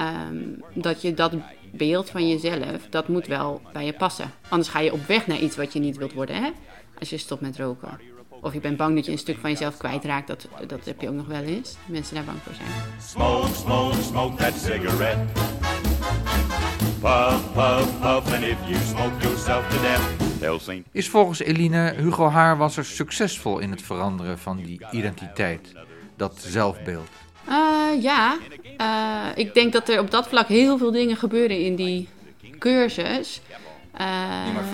um, 0.00 0.62
dat 0.74 1.02
je 1.02 1.14
dat 1.14 1.32
beeld 1.72 2.10
van 2.10 2.28
jezelf, 2.28 2.86
dat 2.90 3.08
moet 3.08 3.26
wel 3.26 3.60
bij 3.72 3.84
je 3.84 3.92
passen. 3.92 4.30
Anders 4.48 4.68
ga 4.70 4.80
je 4.80 4.92
op 4.92 5.06
weg 5.06 5.26
naar 5.26 5.38
iets 5.38 5.56
wat 5.56 5.72
je 5.72 5.78
niet 5.78 5.96
wilt 5.96 6.12
worden, 6.12 6.42
hè? 6.42 6.50
Als 6.98 7.10
je 7.10 7.18
stopt 7.18 7.40
met 7.40 7.58
roken. 7.58 8.00
Of 8.40 8.52
je 8.52 8.60
bent 8.60 8.76
bang 8.76 8.94
dat 8.94 9.06
je 9.06 9.12
een 9.12 9.18
stuk 9.18 9.38
van 9.38 9.50
jezelf 9.50 9.76
kwijtraakt, 9.76 10.26
dat, 10.26 10.48
dat 10.66 10.84
heb 10.84 11.00
je 11.00 11.08
ook 11.08 11.14
nog 11.14 11.26
wel 11.26 11.42
eens. 11.42 11.76
Mensen 11.86 12.14
daar 12.14 12.24
bang 12.24 12.38
voor 12.42 12.54
zijn. 12.54 12.68
Smoke, 13.00 13.54
smoke, 13.54 14.02
smoke 14.02 14.36
that 14.36 14.54
cigarette. 14.54 15.87
Puff, 17.00 17.52
puff, 17.54 18.00
puff, 18.00 18.32
and 18.32 18.44
if 18.44 18.58
you 18.66 18.76
smoke 18.76 19.22
yourself 19.22 19.68
to 19.70 19.78
death, 19.80 20.28
Is 20.92 21.08
volgens 21.08 21.40
Eline 21.40 21.94
Hugo 21.96 22.28
Haarwasser 22.28 22.84
succesvol 22.84 23.58
in 23.58 23.70
het 23.70 23.82
veranderen 23.82 24.38
van 24.38 24.56
die 24.56 24.80
identiteit, 24.90 25.72
dat 26.16 26.38
zelfbeeld? 26.38 27.08
Uh, 27.48 28.02
ja, 28.02 28.38
uh, 28.80 29.26
ik 29.34 29.54
denk 29.54 29.72
dat 29.72 29.88
er 29.88 30.00
op 30.00 30.10
dat 30.10 30.28
vlak 30.28 30.48
heel 30.48 30.78
veel 30.78 30.90
dingen 30.90 31.16
gebeuren 31.16 31.60
in 31.60 31.76
die 31.76 32.08
cursus. 32.58 33.40
Uh, 34.00 34.44
die, 34.44 34.52
maar 34.52 34.64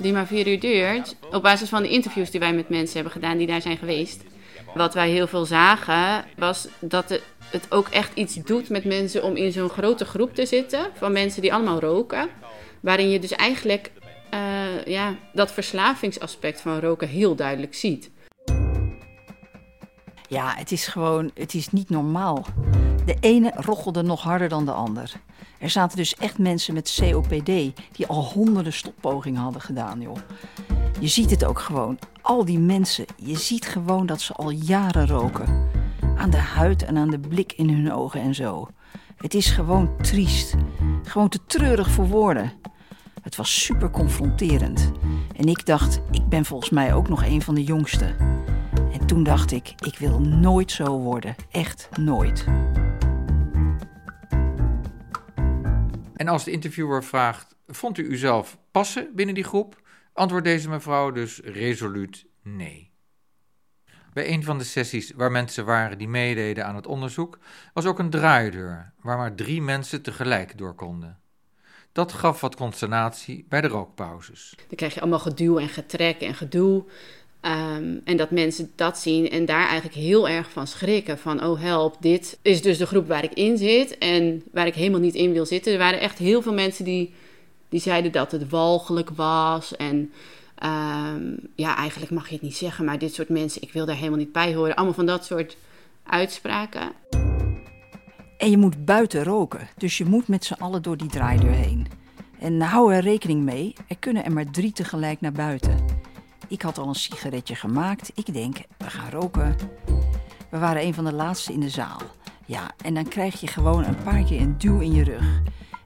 die 0.00 0.12
maar 0.12 0.26
vier 0.26 0.48
uur 0.48 0.60
duurt. 0.60 1.16
Op 1.30 1.42
basis 1.42 1.68
van 1.68 1.82
de 1.82 1.88
interviews 1.88 2.30
die 2.30 2.40
wij 2.40 2.54
met 2.54 2.68
mensen 2.68 2.94
hebben 2.94 3.12
gedaan 3.12 3.36
die 3.38 3.46
daar 3.46 3.62
zijn 3.62 3.76
geweest. 3.76 4.22
Wat 4.74 4.94
wij 4.94 5.10
heel 5.10 5.26
veel 5.26 5.44
zagen, 5.44 6.24
was 6.36 6.68
dat 6.78 7.20
het, 7.50 7.66
ook 7.68 7.88
echt 7.88 8.14
iets 8.14 8.34
doet 8.34 8.68
met 8.68 8.84
mensen 8.84 9.24
om 9.24 9.36
in 9.36 9.52
zo'n 9.52 9.68
grote 9.68 10.04
groep 10.04 10.34
te 10.34 10.46
zitten. 10.46 10.86
Van 10.94 11.12
mensen 11.12 11.42
die 11.42 11.54
allemaal 11.54 11.80
roken. 11.80 12.28
Waarin 12.80 13.10
je 13.10 13.18
dus 13.18 13.32
eigenlijk 13.32 13.90
ja, 14.84 15.14
dat 15.32 15.52
verslavingsaspect 15.52 16.60
van 16.60 16.80
roken 16.80 17.08
heel 17.08 17.34
duidelijk 17.34 17.74
ziet. 17.74 18.10
Ja, 20.28 20.54
het 20.56 20.72
is 20.72 20.86
gewoon, 20.86 21.30
het 21.34 21.54
is 21.54 21.70
niet 21.70 21.90
normaal. 21.90 22.44
De 23.06 23.16
ene 23.20 23.52
rochelde 23.56 24.02
nog 24.02 24.22
harder 24.22 24.48
dan 24.48 24.64
de 24.64 24.72
ander. 24.72 25.12
Er 25.58 25.70
zaten 25.70 25.96
dus 25.96 26.14
echt 26.14 26.38
mensen 26.38 26.74
met 26.74 26.98
COPD 27.00 27.46
die 27.92 28.06
al 28.06 28.24
honderden 28.24 28.72
stoppogingen 28.72 29.42
hadden 29.42 29.62
gedaan, 29.62 30.00
joh. 30.00 30.16
Je 31.02 31.08
ziet 31.08 31.30
het 31.30 31.44
ook 31.44 31.58
gewoon. 31.58 31.98
Al 32.20 32.44
die 32.44 32.58
mensen, 32.58 33.04
je 33.16 33.36
ziet 33.36 33.66
gewoon 33.66 34.06
dat 34.06 34.20
ze 34.20 34.32
al 34.32 34.50
jaren 34.50 35.06
roken. 35.06 35.68
Aan 36.16 36.30
de 36.30 36.36
huid 36.36 36.82
en 36.82 36.96
aan 36.96 37.10
de 37.10 37.18
blik 37.18 37.52
in 37.52 37.70
hun 37.70 37.92
ogen 37.92 38.20
en 38.20 38.34
zo. 38.34 38.68
Het 39.16 39.34
is 39.34 39.50
gewoon 39.50 39.96
triest. 40.02 40.54
Gewoon 41.02 41.28
te 41.28 41.38
treurig 41.46 41.90
voor 41.90 42.08
woorden. 42.08 42.52
Het 43.22 43.36
was 43.36 43.62
super 43.62 43.90
confronterend. 43.90 44.92
En 45.36 45.48
ik 45.48 45.66
dacht, 45.66 46.00
ik 46.10 46.28
ben 46.28 46.44
volgens 46.44 46.70
mij 46.70 46.94
ook 46.94 47.08
nog 47.08 47.24
een 47.24 47.42
van 47.42 47.54
de 47.54 47.64
jongsten. 47.64 48.16
En 48.92 49.06
toen 49.06 49.22
dacht 49.22 49.52
ik, 49.52 49.74
ik 49.86 49.98
wil 49.98 50.20
nooit 50.20 50.70
zo 50.70 50.98
worden. 50.98 51.34
Echt 51.50 51.88
nooit. 51.98 52.44
En 56.14 56.28
als 56.28 56.44
de 56.44 56.50
interviewer 56.50 57.04
vraagt: 57.04 57.56
Vond 57.66 57.98
u 57.98 58.02
uzelf 58.02 58.58
passen 58.70 59.08
binnen 59.14 59.34
die 59.34 59.44
groep? 59.44 59.80
Antwoordt 60.12 60.46
deze 60.46 60.68
mevrouw 60.68 61.10
dus 61.10 61.40
resoluut 61.44 62.26
nee. 62.42 62.90
Bij 64.12 64.28
een 64.28 64.44
van 64.44 64.58
de 64.58 64.64
sessies 64.64 65.12
waar 65.16 65.30
mensen 65.30 65.64
waren 65.64 65.98
die 65.98 66.08
meededen 66.08 66.66
aan 66.66 66.76
het 66.76 66.86
onderzoek, 66.86 67.38
was 67.74 67.84
ook 67.84 67.98
een 67.98 68.10
draaideur 68.10 68.92
waar 69.00 69.16
maar 69.16 69.34
drie 69.34 69.62
mensen 69.62 70.02
tegelijk 70.02 70.58
door 70.58 70.74
konden. 70.74 71.20
Dat 71.92 72.12
gaf 72.12 72.40
wat 72.40 72.56
consternatie 72.56 73.46
bij 73.48 73.60
de 73.60 73.68
rookpauzes. 73.68 74.54
Dan 74.56 74.76
krijg 74.76 74.94
je 74.94 75.00
allemaal 75.00 75.18
geduw 75.18 75.58
en 75.58 75.68
getrek 75.68 76.20
en 76.20 76.34
gedoe. 76.34 76.84
Ehm, 77.40 77.98
en 78.04 78.16
dat 78.16 78.30
mensen 78.30 78.70
dat 78.74 78.98
zien 78.98 79.30
en 79.30 79.44
daar 79.44 79.66
eigenlijk 79.66 79.94
heel 79.94 80.28
erg 80.28 80.50
van 80.50 80.66
schrikken. 80.66 81.18
Van, 81.18 81.44
oh 81.44 81.60
help, 81.60 81.96
dit 82.00 82.38
is 82.42 82.62
dus 82.62 82.78
de 82.78 82.86
groep 82.86 83.08
waar 83.08 83.24
ik 83.24 83.32
in 83.32 83.58
zit 83.58 83.98
en 83.98 84.42
waar 84.52 84.66
ik 84.66 84.74
helemaal 84.74 85.00
niet 85.00 85.14
in 85.14 85.32
wil 85.32 85.46
zitten. 85.46 85.72
Er 85.72 85.78
waren 85.78 86.00
echt 86.00 86.18
heel 86.18 86.42
veel 86.42 86.52
mensen 86.52 86.84
die, 86.84 87.14
die 87.72 87.80
zeiden 87.80 88.12
dat 88.12 88.32
het 88.32 88.48
walgelijk 88.48 89.10
was. 89.10 89.76
En 89.76 90.12
ehm, 90.54 91.36
ja, 91.54 91.76
eigenlijk 91.76 92.10
mag 92.10 92.28
je 92.28 92.34
het 92.34 92.42
niet 92.42 92.56
zeggen, 92.56 92.84
maar 92.84 92.98
dit 92.98 93.14
soort 93.14 93.28
mensen, 93.28 93.62
ik 93.62 93.72
wil 93.72 93.86
daar 93.86 93.96
helemaal 93.96 94.18
niet 94.18 94.32
bij 94.32 94.54
horen. 94.54 94.74
Allemaal 94.74 94.94
van 94.94 95.06
dat 95.06 95.24
soort 95.24 95.56
uitspraken. 96.02 96.92
En 98.38 98.50
je 98.50 98.56
moet 98.56 98.84
buiten 98.84 99.24
roken, 99.24 99.68
dus 99.76 99.98
je 99.98 100.04
moet 100.04 100.28
met 100.28 100.44
z'n 100.44 100.52
allen 100.52 100.82
door 100.82 100.96
die 100.96 101.08
draaideur 101.08 101.52
heen. 101.52 101.86
En 102.38 102.60
hou 102.60 102.94
er 102.94 103.02
rekening 103.02 103.42
mee, 103.42 103.74
er 103.88 103.98
kunnen 103.98 104.24
er 104.24 104.32
maar 104.32 104.50
drie 104.50 104.72
tegelijk 104.72 105.20
naar 105.20 105.32
buiten. 105.32 105.84
Ik 106.48 106.62
had 106.62 106.78
al 106.78 106.88
een 106.88 106.94
sigaretje 106.94 107.54
gemaakt. 107.54 108.10
Ik 108.14 108.32
denk, 108.32 108.56
we 108.78 108.90
gaan 108.90 109.10
roken. 109.10 109.56
We 110.50 110.58
waren 110.58 110.82
een 110.82 110.94
van 110.94 111.04
de 111.04 111.12
laatste 111.12 111.52
in 111.52 111.60
de 111.60 111.68
zaal. 111.68 112.00
Ja, 112.46 112.70
en 112.84 112.94
dan 112.94 113.08
krijg 113.08 113.40
je 113.40 113.46
gewoon 113.46 113.84
een 113.84 114.02
paar 114.02 114.24
keer 114.24 114.40
een 114.40 114.58
duw 114.58 114.80
in 114.80 114.92
je 114.92 115.04
rug. 115.04 115.42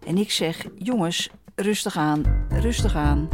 En 0.06 0.18
ik 0.18 0.30
zeg, 0.30 0.66
jongens, 0.78 1.30
rustig 1.56 1.96
aan, 1.96 2.46
rustig 2.48 2.94
aan. 2.94 3.28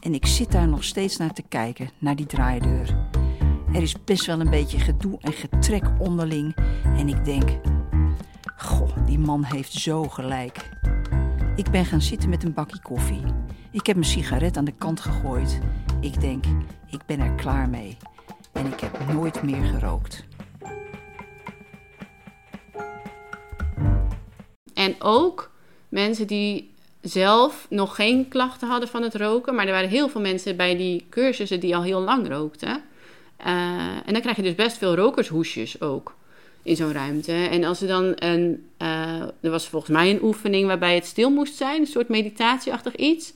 En 0.00 0.14
ik 0.14 0.26
zit 0.26 0.52
daar 0.52 0.68
nog 0.68 0.84
steeds 0.84 1.16
naar 1.16 1.32
te 1.32 1.42
kijken, 1.48 1.90
naar 1.98 2.16
die 2.16 2.26
draaideur. 2.26 2.96
Er 3.72 3.82
is 3.82 4.04
best 4.04 4.26
wel 4.26 4.40
een 4.40 4.50
beetje 4.50 4.78
gedoe 4.78 5.18
en 5.20 5.32
getrek 5.32 5.84
onderling. 5.98 6.56
En 6.84 7.08
ik 7.08 7.24
denk, 7.24 7.50
goh, 8.56 9.06
die 9.06 9.18
man 9.18 9.44
heeft 9.44 9.72
zo 9.72 10.02
gelijk. 10.02 10.68
Ik 11.56 11.70
ben 11.70 11.84
gaan 11.84 12.02
zitten 12.02 12.28
met 12.28 12.44
een 12.44 12.52
bakje 12.52 12.82
koffie. 12.82 13.22
Ik 13.70 13.86
heb 13.86 13.96
mijn 13.96 14.08
sigaret 14.08 14.56
aan 14.56 14.64
de 14.64 14.74
kant 14.78 15.00
gegooid. 15.00 15.60
Ik 16.00 16.20
denk, 16.20 16.44
ik 16.90 17.06
ben 17.06 17.20
er 17.20 17.34
klaar 17.34 17.68
mee. 17.68 17.96
En 18.52 18.66
ik 18.66 18.80
heb 18.80 19.12
nooit 19.12 19.42
meer 19.42 19.64
gerookt. 19.64 20.24
En 24.74 24.94
ook 24.98 25.52
mensen 25.88 26.26
die 26.26 26.71
zelf 27.02 27.66
nog 27.70 27.94
geen 27.94 28.28
klachten 28.28 28.68
hadden 28.68 28.88
van 28.88 29.02
het 29.02 29.14
roken. 29.14 29.54
Maar 29.54 29.66
er 29.66 29.72
waren 29.72 29.88
heel 29.88 30.08
veel 30.08 30.20
mensen 30.20 30.56
bij 30.56 30.76
die 30.76 31.06
cursussen 31.10 31.60
die 31.60 31.76
al 31.76 31.82
heel 31.82 32.00
lang 32.00 32.28
rookten. 32.28 32.82
Uh, 33.46 33.46
en 34.06 34.12
dan 34.12 34.20
krijg 34.20 34.36
je 34.36 34.42
dus 34.42 34.54
best 34.54 34.78
veel 34.78 34.94
rokershoesjes 34.94 35.80
ook 35.80 36.14
in 36.62 36.76
zo'n 36.76 36.92
ruimte. 36.92 37.32
En 37.32 37.64
als 37.64 37.80
er 37.80 37.88
dan 37.88 38.12
een. 38.16 38.66
Uh, 38.78 39.20
er 39.40 39.50
was 39.50 39.68
volgens 39.68 39.92
mij 39.92 40.10
een 40.10 40.22
oefening 40.22 40.66
waarbij 40.66 40.94
het 40.94 41.06
stil 41.06 41.30
moest 41.30 41.54
zijn, 41.54 41.80
een 41.80 41.86
soort 41.86 42.08
meditatieachtig 42.08 42.96
iets. 42.96 43.32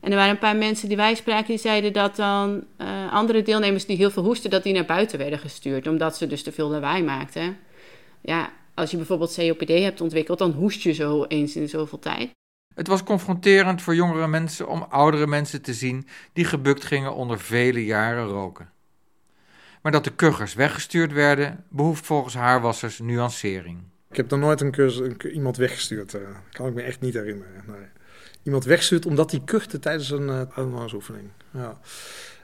En 0.00 0.10
er 0.10 0.16
waren 0.16 0.30
een 0.30 0.38
paar 0.38 0.56
mensen 0.56 0.88
die 0.88 0.96
wij 0.96 1.14
spraken, 1.14 1.46
die 1.46 1.58
zeiden 1.58 1.92
dat 1.92 2.16
dan 2.16 2.64
uh, 2.78 3.12
andere 3.12 3.42
deelnemers 3.42 3.86
die 3.86 3.96
heel 3.96 4.10
veel 4.10 4.22
hoesten, 4.22 4.50
dat 4.50 4.62
die 4.62 4.74
naar 4.74 4.84
buiten 4.84 5.18
werden 5.18 5.38
gestuurd, 5.38 5.86
omdat 5.86 6.16
ze 6.16 6.26
dus 6.26 6.42
te 6.42 6.52
veel 6.52 6.68
lawaai 6.68 7.02
maakten. 7.02 7.56
Ja, 8.20 8.52
als 8.74 8.90
je 8.90 8.96
bijvoorbeeld 8.96 9.34
COPD 9.34 9.68
hebt 9.68 10.00
ontwikkeld, 10.00 10.38
dan 10.38 10.50
hoest 10.50 10.82
je 10.82 10.92
zo 10.92 11.24
eens 11.24 11.56
in 11.56 11.68
zoveel 11.68 11.98
tijd. 11.98 12.30
Het 12.74 12.86
was 12.86 13.02
confronterend 13.02 13.82
voor 13.82 13.94
jongere 13.94 14.26
mensen 14.26 14.68
om 14.68 14.82
oudere 14.82 15.26
mensen 15.26 15.62
te 15.62 15.74
zien 15.74 16.06
die 16.32 16.44
gebukt 16.44 16.84
gingen 16.84 17.14
onder 17.14 17.40
vele 17.40 17.84
jaren 17.84 18.26
roken. 18.26 18.72
Maar 19.82 19.92
dat 19.92 20.04
de 20.04 20.14
kuggers 20.14 20.54
weggestuurd 20.54 21.12
werden, 21.12 21.64
behoeft 21.68 22.06
volgens 22.06 22.34
haarwassers 22.34 22.98
nuancering. 22.98 23.78
Ik 24.10 24.16
heb 24.16 24.30
nog 24.30 24.40
nooit 24.40 24.60
een 24.60 25.32
iemand 25.32 25.56
weggestuurd. 25.56 26.14
Uh, 26.14 26.20
kan 26.50 26.66
ik 26.66 26.74
me 26.74 26.82
echt 26.82 27.00
niet 27.00 27.14
herinneren. 27.14 27.64
Nee. 27.66 27.86
Iemand 28.42 28.64
wegstuurt 28.64 29.06
omdat 29.06 29.30
hij 29.30 29.40
kuchte 29.44 29.78
tijdens 29.78 30.10
een 30.10 30.28
uh. 30.28 30.42
Ja. 31.50 31.78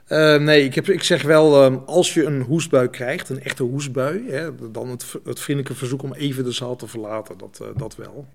Uh, 0.07 0.41
nee, 0.41 0.63
ik, 0.63 0.75
heb, 0.75 0.89
ik 0.89 1.03
zeg 1.03 1.21
wel, 1.21 1.65
um, 1.65 1.81
als 1.85 2.13
je 2.13 2.23
een 2.23 2.41
hoestbui 2.41 2.89
krijgt, 2.89 3.29
een 3.29 3.43
echte 3.43 3.63
hoestbui, 3.63 4.31
hè, 4.31 4.71
dan 4.71 4.89
het, 4.89 5.05
het 5.23 5.39
vriendelijke 5.39 5.77
verzoek 5.77 6.03
om 6.03 6.13
even 6.13 6.43
de 6.43 6.51
zaal 6.51 6.75
te 6.75 6.87
verlaten. 6.87 7.37
Dat, 7.37 7.61
dat 7.75 7.95
wel. 7.95 8.27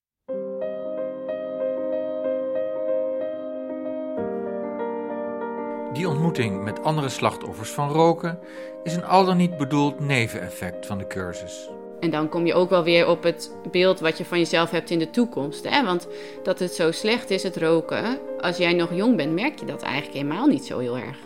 Die 5.97 6.09
ontmoeting 6.09 6.65
met 6.65 6.83
andere 6.83 7.09
slachtoffers 7.09 7.71
van 7.71 7.89
roken 7.89 8.39
is 8.85 8.95
een 8.95 9.05
al 9.05 9.25
dan 9.25 9.37
niet 9.37 9.57
bedoeld 9.57 10.01
neveneffect 10.01 10.87
van 10.87 10.99
de 10.99 11.07
cursus. 11.07 11.69
En 12.01 12.11
dan 12.11 12.29
kom 12.29 12.47
je 12.47 12.55
ook 12.55 12.71
wel 12.71 12.85
weer 12.85 13.09
op 13.09 13.23
het 13.23 13.51
beeld 13.71 14.01
wat 14.01 14.19
je 14.19 14.25
van 14.25 14.39
jezelf 14.39 14.71
hebt 14.71 14.91
in 14.91 14.99
de 14.99 15.11
toekomst. 15.11 15.71
Hè? 15.71 15.85
Want 15.85 16.09
dat 16.43 16.59
het 16.59 16.73
zo 16.73 16.91
slecht 16.91 17.31
is, 17.31 17.43
het 17.43 17.57
roken, 17.57 18.19
als 18.41 18.57
jij 18.57 18.73
nog 18.73 18.95
jong 18.95 19.17
bent, 19.17 19.33
merk 19.33 19.59
je 19.59 19.67
dat 19.67 19.83
eigenlijk 19.83 20.15
helemaal 20.15 20.47
niet 20.47 20.65
zo 20.65 20.79
heel 20.79 20.97
erg. 20.97 21.19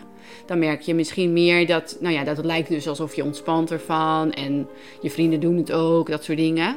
Dan 0.45 0.59
merk 0.59 0.81
je 0.81 0.93
misschien 0.93 1.33
meer 1.33 1.67
dat, 1.67 1.97
nou 1.99 2.13
ja, 2.13 2.23
dat 2.23 2.37
het 2.37 2.45
lijkt 2.45 2.69
dus 2.69 2.87
alsof 2.87 3.15
je 3.15 3.23
ontspant 3.23 3.71
ervan. 3.71 4.31
En 4.31 4.67
je 5.01 5.09
vrienden 5.09 5.39
doen 5.39 5.57
het 5.57 5.71
ook, 5.71 6.09
dat 6.09 6.23
soort 6.23 6.37
dingen. 6.37 6.75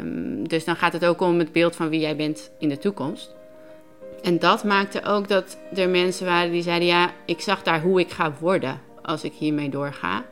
Um, 0.00 0.48
dus 0.48 0.64
dan 0.64 0.76
gaat 0.76 0.92
het 0.92 1.04
ook 1.04 1.20
om 1.20 1.38
het 1.38 1.52
beeld 1.52 1.76
van 1.76 1.88
wie 1.88 2.00
jij 2.00 2.16
bent 2.16 2.50
in 2.58 2.68
de 2.68 2.78
toekomst. 2.78 3.34
En 4.22 4.38
dat 4.38 4.64
maakte 4.64 5.04
ook 5.04 5.28
dat 5.28 5.56
er 5.74 5.88
mensen 5.88 6.26
waren 6.26 6.52
die 6.52 6.62
zeiden: 6.62 6.88
Ja, 6.88 7.12
ik 7.24 7.40
zag 7.40 7.62
daar 7.62 7.80
hoe 7.80 8.00
ik 8.00 8.10
ga 8.10 8.32
worden 8.40 8.80
als 9.02 9.24
ik 9.24 9.32
hiermee 9.32 9.68
doorga. 9.68 10.24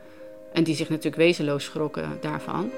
En 0.52 0.64
die 0.64 0.74
zich 0.74 0.88
natuurlijk 0.88 1.16
wezenloos 1.16 1.64
schrokken 1.64 2.18
daarvan. 2.20 2.70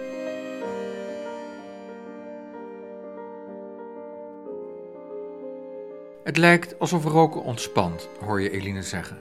Het 6.24 6.36
lijkt 6.36 6.78
alsof 6.78 7.04
roken 7.04 7.42
ontspant, 7.42 8.08
hoor 8.24 8.40
je 8.40 8.50
Eline 8.50 8.82
zeggen. 8.82 9.18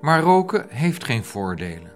Maar 0.00 0.20
roken 0.20 0.66
heeft 0.68 1.04
geen 1.04 1.24
voordelen. 1.24 1.90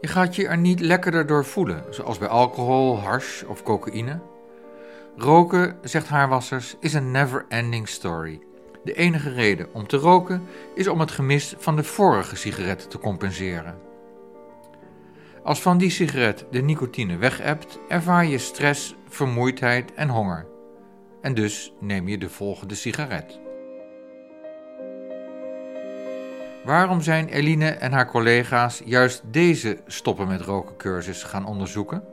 Je 0.00 0.08
gaat 0.08 0.36
je 0.36 0.46
er 0.46 0.58
niet 0.58 0.80
lekkerder 0.80 1.26
door 1.26 1.44
voelen, 1.44 1.84
zoals 1.90 2.18
bij 2.18 2.28
alcohol, 2.28 2.98
hash 2.98 3.42
of 3.42 3.62
cocaïne. 3.62 4.20
Roken, 5.16 5.76
zegt 5.82 6.08
Haarwassers, 6.08 6.76
is 6.80 6.94
een 6.94 7.10
never-ending 7.10 7.88
story. 7.88 8.40
De 8.84 8.92
enige 8.92 9.30
reden 9.30 9.74
om 9.74 9.86
te 9.86 9.96
roken 9.96 10.42
is 10.74 10.88
om 10.88 11.00
het 11.00 11.10
gemis 11.10 11.54
van 11.58 11.76
de 11.76 11.84
vorige 11.84 12.36
sigaret 12.36 12.90
te 12.90 12.98
compenseren. 12.98 13.78
Als 15.42 15.62
van 15.62 15.78
die 15.78 15.90
sigaret 15.90 16.46
de 16.50 16.62
nicotine 16.62 17.16
wegebt, 17.16 17.78
ervaar 17.88 18.26
je 18.26 18.38
stress, 18.38 18.94
vermoeidheid 19.08 19.94
en 19.94 20.08
honger. 20.08 20.46
En 21.20 21.34
dus 21.34 21.72
neem 21.80 22.08
je 22.08 22.18
de 22.18 22.28
volgende 22.28 22.74
sigaret. 22.74 23.40
Waarom 26.64 27.00
zijn 27.00 27.28
Eline 27.28 27.70
en 27.70 27.92
haar 27.92 28.10
collega's 28.10 28.82
juist 28.84 29.22
deze 29.24 29.78
stoppen 29.86 30.28
met 30.28 30.40
roken 30.40 30.76
cursus 30.76 31.22
gaan 31.22 31.46
onderzoeken? 31.46 32.11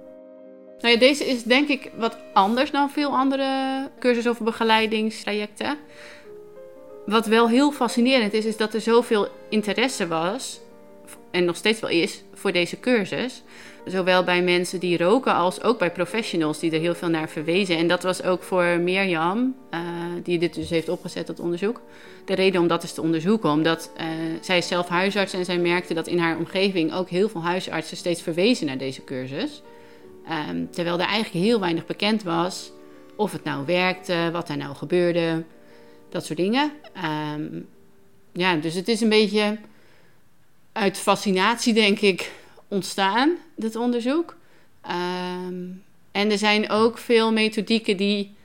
Nou 0.82 0.94
ja, 0.94 1.00
deze 1.00 1.26
is 1.26 1.44
denk 1.44 1.68
ik 1.68 1.92
wat 1.98 2.18
anders 2.34 2.72
dan 2.72 2.90
veel 2.90 3.10
andere 3.10 3.90
cursus- 4.00 4.28
of 4.28 4.40
begeleidingstrajecten. 4.40 5.78
Wat 7.06 7.26
wel 7.26 7.50
heel 7.50 7.72
fascinerend 7.72 8.34
is, 8.34 8.46
is 8.46 8.58
dat 8.58 8.74
er 8.74 8.82
zoveel 8.82 9.28
interesse 9.50 10.08
was, 10.08 10.60
en 11.32 11.46
nog 11.46 11.56
steeds 11.56 11.80
wel 11.80 11.90
is, 11.90 12.24
voor 12.34 12.52
deze 12.52 12.80
cursus. 12.80 13.44
Zowel 13.86 14.24
bij 14.24 14.42
mensen 14.42 14.80
die 14.80 14.98
roken 14.98 15.34
als 15.34 15.64
ook 15.64 15.80
bij 15.80 15.92
professionals 15.92 16.60
die 16.60 16.72
er 16.72 16.80
heel 16.80 16.96
veel 16.96 17.10
naar 17.10 17.30
verwezen. 17.30 17.78
En 17.78 17.88
dat 17.88 18.04
was 18.04 18.24
ook 18.24 18.44
voor 18.44 18.64
Mirjam, 18.64 19.56
uh, 19.74 19.80
die 20.24 20.40
dit 20.40 20.54
dus 20.54 20.70
heeft 20.70 20.90
opgezet, 20.90 21.28
dat 21.28 21.40
onderzoek. 21.40 21.82
De 22.26 22.36
reden 22.36 22.62
om 22.62 22.68
dat 22.68 22.84
eens 22.84 22.94
te 22.94 23.02
onderzoeken, 23.02 23.50
omdat 23.50 23.92
uh, 23.98 24.06
zij 24.42 24.58
is 24.58 24.68
zelf 24.68 24.88
huisarts 24.88 25.34
en 25.34 25.46
zij 25.46 25.58
merkte 25.58 25.94
dat 25.94 26.08
in 26.08 26.20
haar 26.20 26.38
omgeving 26.38 26.94
ook 26.94 27.10
heel 27.10 27.30
veel 27.30 27.44
huisartsen 27.44 27.98
steeds 27.98 28.22
verwezen 28.22 28.66
naar 28.66 28.78
deze 28.78 29.04
cursus. 29.04 29.62
Um, 30.50 30.72
terwijl 30.72 31.00
er 31.00 31.06
eigenlijk 31.06 31.46
heel 31.46 31.60
weinig 31.60 31.86
bekend 31.86 32.24
was 32.24 32.72
of 33.16 33.32
het 33.32 33.44
nou 33.44 33.66
werkte, 33.66 34.30
wat 34.32 34.50
er 34.50 34.58
nou 34.58 34.76
gebeurde, 34.76 35.44
dat 36.10 36.26
soort 36.26 36.38
dingen. 36.38 36.72
Um, 37.34 37.68
ja, 38.34 38.56
dus 38.56 38.74
het 38.74 38.88
is 38.88 39.02
een 39.02 39.10
beetje 39.10 39.58
uit 40.72 40.98
fascinatie, 40.98 41.74
denk 41.74 42.00
ik, 42.00 42.32
ontstaan, 42.68 43.38
dit 43.56 43.76
onderzoek. 43.76 44.36
Um, 45.48 45.84
En 46.12 46.32
er 46.32 46.38
zijn 46.38 46.70
ook 46.70 46.98
veel 46.98 47.32
methodieken 47.32 47.98
die 47.98 48.36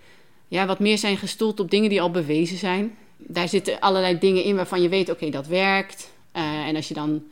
ja, 0.49 0.67
wat 0.67 0.79
meer 0.79 0.99
zijn 0.99 1.17
gestoeld 1.17 1.61
op 1.61 1.71
dingen 1.71 1.89
die 1.89 2.01
al 2.01 2.11
bewezen 2.11 2.57
zijn. 2.57 2.97
Daar 3.17 3.49
zitten 3.49 3.81
allerlei 3.81 4.19
dingen 4.19 4.43
in 4.45 4.57
waarvan 4.57 4.83
je 4.83 4.89
weet, 4.89 5.11
oké, 5.11 5.31
dat 5.31 5.47
werkt. 5.47 6.13
Uh, 6.37 6.67
en 6.67 6.77
als 6.77 6.89
je 6.89 6.95
dan 6.95 7.23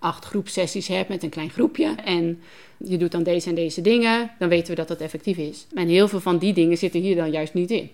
acht 0.00 0.24
groepsessies 0.24 0.88
hebt 0.88 1.08
met 1.08 1.22
een 1.22 1.30
klein 1.30 1.50
groepje 1.50 1.94
en 2.04 2.42
je 2.76 2.96
doet 2.96 3.12
dan 3.12 3.22
deze 3.22 3.48
en 3.48 3.54
deze 3.54 3.80
dingen, 3.80 4.30
dan 4.38 4.48
weten 4.48 4.68
we 4.68 4.74
dat 4.74 4.88
dat 4.88 5.00
effectief 5.00 5.36
is. 5.36 5.66
En 5.74 5.88
heel 5.88 6.08
veel 6.08 6.20
van 6.20 6.38
die 6.38 6.52
dingen 6.52 6.78
zitten 6.78 7.00
hier 7.00 7.16
dan 7.16 7.30
juist 7.30 7.54
niet 7.54 7.70
in. 7.70 7.90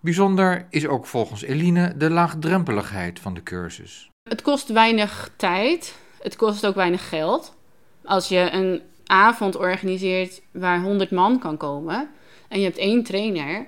Bijzonder 0.00 0.66
is 0.70 0.86
ook 0.86 1.06
volgens 1.06 1.42
Eline 1.42 1.96
de 1.96 2.10
laagdrempeligheid 2.10 3.20
van 3.20 3.34
de 3.34 3.42
cursus. 3.42 4.08
Het 4.28 4.42
kost 4.42 4.68
weinig 4.68 5.30
tijd, 5.36 5.94
het 6.22 6.36
kost 6.36 6.66
ook 6.66 6.74
weinig 6.74 7.08
geld. 7.08 7.54
Als 8.04 8.28
je 8.28 8.48
een 8.52 8.82
avond 9.06 9.56
organiseert 9.56 10.42
waar 10.50 10.82
100 10.82 11.10
man 11.10 11.38
kan 11.38 11.56
komen 11.56 12.10
en 12.48 12.58
je 12.58 12.64
hebt 12.64 12.78
één 12.78 13.02
trainer, 13.02 13.66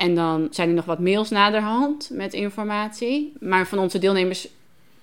en 0.00 0.14
dan 0.14 0.48
zijn 0.50 0.68
er 0.68 0.74
nog 0.74 0.84
wat 0.84 0.98
mails 0.98 1.30
naderhand 1.30 2.10
met 2.12 2.32
informatie. 2.32 3.32
Maar 3.40 3.66
van 3.66 3.78
onze 3.78 3.98
deelnemers 3.98 4.48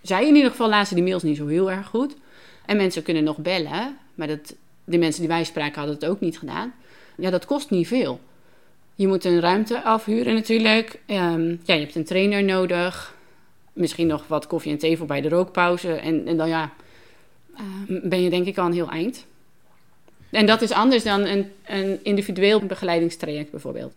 zei 0.02 0.28
in 0.28 0.36
ieder 0.36 0.52
geval 0.52 0.70
lazen 0.70 0.96
die 0.96 1.04
mails 1.04 1.24
niet 1.24 1.38
zo 1.38 1.48
heel 1.48 1.72
erg 1.72 1.88
goed. 1.88 2.16
En 2.66 2.78
mensen 2.78 3.04
kunnen 3.04 3.24
nog 3.24 3.38
bellen, 3.38 3.98
maar 4.16 4.28
dat, 4.28 4.56
de 4.84 4.98
mensen 4.98 5.22
die 5.22 5.30
wij 5.30 5.44
spraken 5.44 5.76
hadden 5.76 5.96
het 5.96 6.06
ook 6.06 6.20
niet 6.20 6.40
gedaan. 6.40 6.74
Ja, 7.18 7.30
dat 7.30 7.46
kost 7.46 7.70
niet 7.70 7.88
veel. 7.88 8.20
Je 8.96 9.08
moet 9.08 9.26
een 9.26 9.40
ruimte 9.40 9.84
afhuren 9.84 10.34
natuurlijk. 10.34 11.00
Um, 11.08 11.60
ja, 11.64 11.74
je 11.74 11.80
hebt 11.80 11.96
een 11.96 12.06
trainer 12.06 12.44
nodig. 12.44 13.16
Misschien 13.74 14.08
nog 14.08 14.28
wat 14.28 14.48
koffie 14.48 14.72
en 14.72 14.78
thee 14.78 14.98
voor 14.98 15.08
bij 15.08 15.22
de 15.22 15.30
rookpauze. 15.30 15.94
En, 15.94 16.28
en 16.28 16.38
dan 16.38 16.48
ja, 16.48 16.74
uh, 17.54 18.02
ben 18.04 18.22
je 18.22 18.30
denk 18.30 18.46
ik 18.46 18.58
al 18.58 18.66
een 18.66 18.74
heel 18.74 18.90
eind. 18.90 19.26
En 20.30 20.46
dat 20.46 20.62
is 20.62 20.72
anders 20.72 21.04
dan 21.04 21.22
een, 21.26 21.52
een 21.66 22.00
individueel 22.04 22.60
begeleidingstraject 22.60 23.52
bijvoorbeeld. 23.52 23.94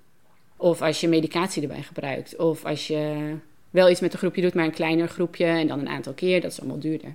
Of 0.57 0.83
als 0.83 1.01
je 1.01 1.09
medicatie 1.09 1.63
erbij 1.63 1.83
gebruikt. 1.83 2.37
Of 2.37 2.65
als 2.65 2.87
je 2.87 3.35
wel 3.71 3.91
iets 3.91 4.01
met 4.01 4.13
een 4.13 4.19
groepje 4.19 4.43
doet, 4.43 4.55
maar 4.55 4.65
een 4.65 4.71
kleiner 4.71 5.09
groepje 5.09 5.45
en 5.45 5.67
dan 5.67 5.79
een 5.79 5.89
aantal 5.89 6.13
keer. 6.13 6.41
Dat 6.41 6.51
is 6.51 6.61
allemaal 6.61 6.79
duurder. 6.79 7.15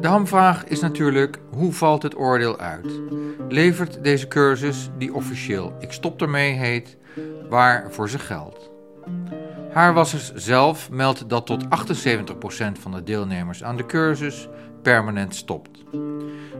De 0.00 0.08
hamvraag 0.08 0.64
is 0.64 0.80
natuurlijk: 0.80 1.38
hoe 1.50 1.72
valt 1.72 2.02
het 2.02 2.16
oordeel 2.16 2.58
uit? 2.58 3.00
Levert 3.48 4.04
deze 4.04 4.28
cursus, 4.28 4.90
die 4.98 5.14
officieel 5.14 5.72
Ik 5.78 5.92
stop 5.92 6.22
ermee 6.22 6.52
heet, 6.52 6.96
waar 7.48 7.92
voor 7.92 8.08
ze 8.08 8.18
geld? 8.18 8.70
Haarwassers 9.72 10.32
zelf 10.34 10.90
meldt 10.90 11.28
dat 11.28 11.46
tot 11.46 11.64
78% 11.64 11.66
van 12.80 12.92
de 12.92 13.02
deelnemers 13.02 13.64
aan 13.64 13.76
de 13.76 13.86
cursus 13.86 14.48
permanent 14.82 15.34
stopt. 15.34 15.84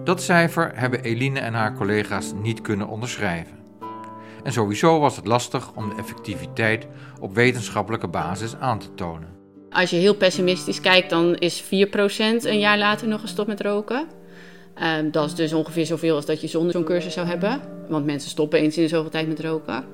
Dat 0.05 0.23
cijfer 0.23 0.73
hebben 0.75 1.03
Eline 1.03 1.41
en 1.41 1.55
haar 1.55 1.75
collega's 1.75 2.33
niet 2.43 2.61
kunnen 2.61 2.89
onderschrijven. 2.89 3.57
En 4.43 4.53
sowieso 4.53 4.99
was 4.99 5.17
het 5.17 5.27
lastig 5.27 5.73
om 5.75 5.89
de 5.89 5.95
effectiviteit 5.99 6.87
op 7.21 7.35
wetenschappelijke 7.35 8.09
basis 8.09 8.57
aan 8.57 8.79
te 8.79 8.95
tonen. 8.95 9.29
Als 9.71 9.91
je 9.91 9.97
heel 9.97 10.15
pessimistisch 10.15 10.81
kijkt, 10.81 11.11
dan 11.11 11.35
is 11.35 11.63
4% 11.63 11.67
een 11.69 12.59
jaar 12.59 12.79
later 12.79 13.09
nog 13.09 13.21
gestopt 13.21 13.49
met 13.49 13.61
roken. 13.61 14.07
Um, 14.99 15.11
dat 15.11 15.27
is 15.27 15.35
dus 15.35 15.53
ongeveer 15.53 15.87
zoveel 15.87 16.17
als 16.17 16.27
dat 16.27 16.41
je 16.41 16.47
zonder 16.47 16.73
zo'n 16.73 16.85
cursus 16.85 17.13
zou 17.13 17.27
hebben. 17.27 17.61
Want 17.89 18.07
mensen 18.07 18.31
stoppen 18.31 18.59
eens 18.59 18.79
in 18.79 18.89
zoveel 18.89 19.11
tijd 19.11 19.29
met 19.29 19.41
roken. 19.41 19.85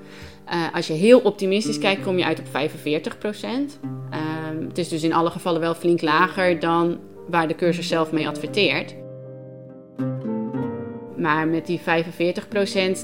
Uh, 0.53 0.75
als 0.75 0.87
je 0.87 0.93
heel 0.93 1.19
optimistisch 1.19 1.79
kijkt, 1.79 2.03
kom 2.03 2.19
je 2.19 2.25
uit 2.25 2.39
op 2.39 2.47
45 2.51 3.17
Um, 3.23 4.69
het 4.69 4.79
is 4.79 4.89
dus 4.89 5.03
in 5.03 5.13
alle 5.13 5.31
gevallen 5.31 5.61
wel 5.61 5.75
flink 5.75 6.01
lager 6.01 6.61
dan 6.61 6.99
waar 7.29 7.49
de 7.49 7.55
cursus 7.55 7.89
zelf 7.89 8.13
mee 8.13 8.29
adverteert. 8.29 8.95
Maar 11.17 11.49
met 11.49 11.67
die 11.67 11.81
45%, 11.81 11.83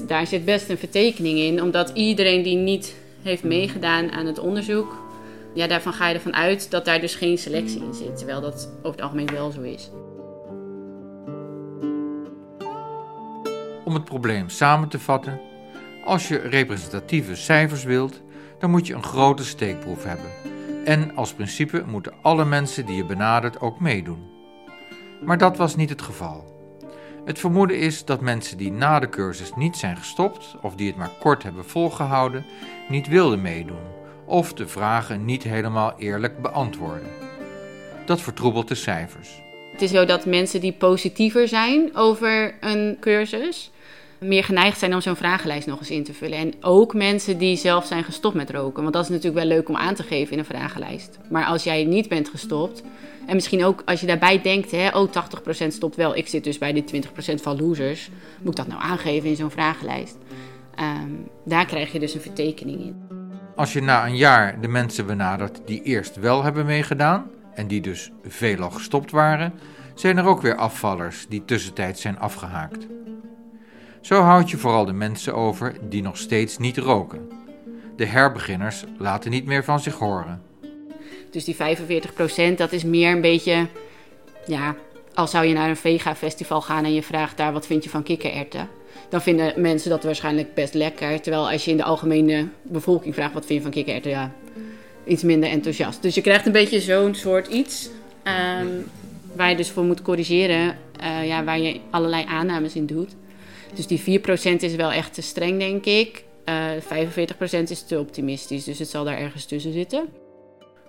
daar 0.07 0.27
zit 0.27 0.45
best 0.45 0.69
een 0.69 0.77
vertekening 0.77 1.39
in, 1.39 1.61
omdat 1.61 1.91
iedereen 1.93 2.43
die 2.43 2.57
niet 2.57 2.95
heeft 3.21 3.43
meegedaan 3.43 4.11
aan 4.11 4.25
het 4.25 4.39
onderzoek, 4.39 5.03
ja, 5.53 5.67
daarvan 5.67 5.93
ga 5.93 6.07
je 6.07 6.15
ervan 6.15 6.35
uit 6.35 6.71
dat 6.71 6.85
daar 6.85 6.99
dus 6.99 7.15
geen 7.15 7.37
selectie 7.37 7.83
in 7.83 7.93
zit, 7.93 8.17
terwijl 8.17 8.41
dat 8.41 8.69
over 8.77 8.91
het 8.91 9.01
algemeen 9.01 9.31
wel 9.31 9.51
zo 9.51 9.61
is. 9.61 9.89
Om 13.85 13.93
het 13.93 14.05
probleem 14.05 14.49
samen 14.49 14.89
te 14.89 14.99
vatten, 14.99 15.41
als 16.05 16.27
je 16.27 16.37
representatieve 16.37 17.35
cijfers 17.35 17.83
wilt, 17.83 18.21
dan 18.59 18.69
moet 18.69 18.87
je 18.87 18.93
een 18.93 19.03
grote 19.03 19.43
steekproef 19.43 20.03
hebben. 20.03 20.54
En 20.85 21.15
als 21.15 21.33
principe 21.33 21.83
moeten 21.87 22.13
alle 22.21 22.45
mensen 22.45 22.85
die 22.85 22.95
je 22.95 23.05
benadert 23.05 23.59
ook 23.59 23.79
meedoen. 23.79 24.23
Maar 25.21 25.37
dat 25.37 25.57
was 25.57 25.75
niet 25.75 25.89
het 25.89 26.01
geval. 26.01 26.53
Het 27.25 27.39
vermoeden 27.39 27.79
is 27.79 28.05
dat 28.05 28.21
mensen 28.21 28.57
die 28.57 28.71
na 28.71 28.99
de 28.99 29.09
cursus 29.09 29.51
niet 29.55 29.77
zijn 29.77 29.97
gestopt 29.97 30.55
of 30.61 30.75
die 30.75 30.87
het 30.87 30.97
maar 30.97 31.11
kort 31.19 31.43
hebben 31.43 31.65
volgehouden, 31.65 32.45
niet 32.89 33.07
wilden 33.07 33.41
meedoen 33.41 33.93
of 34.25 34.53
de 34.53 34.67
vragen 34.67 35.25
niet 35.25 35.43
helemaal 35.43 35.93
eerlijk 35.97 36.41
beantwoorden. 36.41 37.09
Dat 38.05 38.21
vertroebelt 38.21 38.67
de 38.67 38.75
cijfers. 38.75 39.41
Het 39.71 39.81
is 39.81 39.91
zo 39.91 40.05
dat 40.05 40.25
mensen 40.25 40.61
die 40.61 40.73
positiever 40.73 41.47
zijn 41.47 41.95
over 41.95 42.55
een 42.59 42.97
cursus, 42.99 43.71
meer 44.19 44.43
geneigd 44.43 44.79
zijn 44.79 44.93
om 44.93 45.01
zo'n 45.01 45.15
vragenlijst 45.15 45.67
nog 45.67 45.79
eens 45.79 45.91
in 45.91 46.03
te 46.03 46.13
vullen. 46.13 46.37
En 46.37 46.53
ook 46.61 46.93
mensen 46.93 47.37
die 47.37 47.57
zelf 47.57 47.85
zijn 47.85 48.03
gestopt 48.03 48.35
met 48.35 48.49
roken. 48.49 48.81
Want 48.81 48.93
dat 48.93 49.03
is 49.03 49.09
natuurlijk 49.09 49.35
wel 49.35 49.57
leuk 49.57 49.69
om 49.69 49.75
aan 49.75 49.95
te 49.95 50.03
geven 50.03 50.33
in 50.33 50.39
een 50.39 50.45
vragenlijst. 50.45 51.17
Maar 51.29 51.45
als 51.45 51.63
jij 51.63 51.83
niet 51.83 52.09
bent 52.09 52.29
gestopt, 52.29 52.83
en 53.25 53.35
misschien 53.35 53.63
ook 53.63 53.81
als 53.85 53.99
je 53.99 54.07
daarbij 54.07 54.41
denkt, 54.41 54.71
hè, 54.71 54.89
oh 54.89 55.09
80% 55.63 55.67
stopt 55.67 55.95
wel, 55.95 56.15
ik 56.15 56.27
zit 56.27 56.43
dus 56.43 56.57
bij 56.57 56.73
die 56.73 57.03
20% 57.03 57.07
van 57.41 57.59
losers. 57.59 58.09
Moet 58.41 58.59
ik 58.59 58.65
dat 58.65 58.67
nou 58.67 58.81
aangeven 58.81 59.29
in 59.29 59.35
zo'n 59.35 59.51
vragenlijst? 59.51 60.17
Um, 60.79 61.27
daar 61.45 61.65
krijg 61.65 61.91
je 61.91 61.99
dus 61.99 62.13
een 62.13 62.21
vertekening 62.21 62.81
in. 62.81 62.95
Als 63.55 63.73
je 63.73 63.81
na 63.81 64.05
een 64.05 64.15
jaar 64.15 64.61
de 64.61 64.67
mensen 64.67 65.05
benadert 65.05 65.61
die 65.65 65.81
eerst 65.81 66.15
wel 66.15 66.43
hebben 66.43 66.65
meegedaan 66.65 67.29
en 67.53 67.67
die 67.67 67.81
dus 67.81 68.11
veelal 68.23 68.69
gestopt 68.69 69.11
waren, 69.11 69.53
zijn 69.93 70.17
er 70.17 70.25
ook 70.25 70.41
weer 70.41 70.55
afvallers 70.55 71.25
die 71.29 71.45
tussentijds 71.45 72.01
zijn 72.01 72.19
afgehaakt. 72.19 72.87
Zo 74.05 74.21
houd 74.21 74.49
je 74.49 74.57
vooral 74.57 74.85
de 74.85 74.93
mensen 74.93 75.33
over 75.33 75.75
die 75.89 76.01
nog 76.01 76.17
steeds 76.17 76.57
niet 76.57 76.77
roken. 76.77 77.29
De 77.95 78.05
herbeginners 78.05 78.83
laten 78.97 79.31
niet 79.31 79.45
meer 79.45 79.63
van 79.63 79.79
zich 79.79 79.95
horen. 79.95 80.41
Dus 81.31 81.43
die 81.43 81.55
45% 81.55 82.55
dat 82.55 82.71
is 82.71 82.83
meer 82.83 83.11
een 83.11 83.21
beetje, 83.21 83.67
ja, 84.47 84.75
als 85.13 85.31
zou 85.31 85.45
je 85.45 85.53
naar 85.53 85.69
een 85.69 85.75
vega-festival 85.75 86.61
gaan 86.61 86.83
en 86.83 86.93
je 86.93 87.03
vraagt 87.03 87.37
daar 87.37 87.53
wat 87.53 87.65
vind 87.65 87.83
je 87.83 87.89
van 87.89 88.03
kikkererwten. 88.03 88.67
Dan 89.09 89.21
vinden 89.21 89.61
mensen 89.61 89.89
dat 89.89 90.03
waarschijnlijk 90.03 90.53
best 90.53 90.73
lekker. 90.73 91.21
Terwijl 91.21 91.51
als 91.51 91.65
je 91.65 91.71
in 91.71 91.77
de 91.77 91.83
algemene 91.83 92.47
bevolking 92.61 93.13
vraagt 93.13 93.33
wat 93.33 93.45
vind 93.45 93.57
je 93.57 93.63
van 93.63 93.73
kikkererwten, 93.73 94.11
ja, 94.11 94.31
iets 95.05 95.23
minder 95.23 95.49
enthousiast. 95.49 96.01
Dus 96.01 96.15
je 96.15 96.21
krijgt 96.21 96.45
een 96.45 96.51
beetje 96.51 96.81
zo'n 96.81 97.15
soort 97.15 97.47
iets 97.47 97.89
um, 98.59 98.85
waar 99.35 99.49
je 99.49 99.55
dus 99.55 99.69
voor 99.69 99.83
moet 99.83 100.01
corrigeren. 100.01 100.77
Uh, 101.01 101.27
ja, 101.27 101.43
waar 101.43 101.59
je 101.59 101.79
allerlei 101.89 102.25
aannames 102.27 102.75
in 102.75 102.85
doet. 102.85 103.15
Dus 103.75 103.87
die 103.87 104.21
4% 104.21 104.55
is 104.59 104.75
wel 104.75 104.91
echt 104.91 105.13
te 105.13 105.21
streng, 105.21 105.59
denk 105.59 105.85
ik. 105.85 106.23
Uh, 106.45 106.75
eh, 106.75 106.81
45% 106.81 107.69
is 107.69 107.83
te 107.83 107.99
optimistisch, 107.99 108.63
dus 108.63 108.79
het 108.79 108.89
zal 108.89 109.03
daar 109.03 109.17
ergens 109.17 109.45
tussen 109.45 109.73
zitten. 109.73 110.07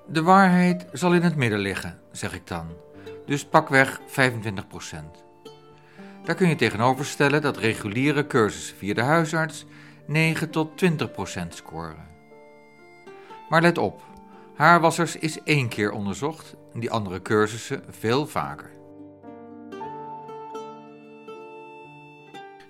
De 0.06 0.22
waarheid 0.22 0.86
zal 0.92 1.14
in 1.14 1.22
het 1.22 1.36
midden 1.36 1.58
liggen, 1.58 1.98
zeg 2.12 2.34
ik 2.34 2.46
dan. 2.46 2.66
Dus 3.26 3.44
pakweg 3.44 4.00
25%. 4.06 5.24
Daar 6.24 6.34
kun 6.34 6.48
je 6.48 6.54
tegenover 6.54 7.04
stellen 7.04 7.42
dat 7.42 7.56
reguliere 7.56 8.26
cursussen 8.26 8.76
via 8.76 8.94
de 8.94 9.02
huisarts 9.02 9.64
9 10.06 10.50
tot 10.50 10.84
20% 10.84 11.48
scoren. 11.48 12.06
Maar 13.48 13.62
let 13.62 13.78
op, 13.78 14.02
haarwassers 14.54 15.16
is 15.16 15.42
één 15.42 15.68
keer 15.68 15.90
onderzocht 15.90 16.54
en 16.74 16.80
die 16.80 16.90
andere 16.90 17.22
cursussen 17.22 17.82
veel 17.88 18.26
vaker. 18.26 18.75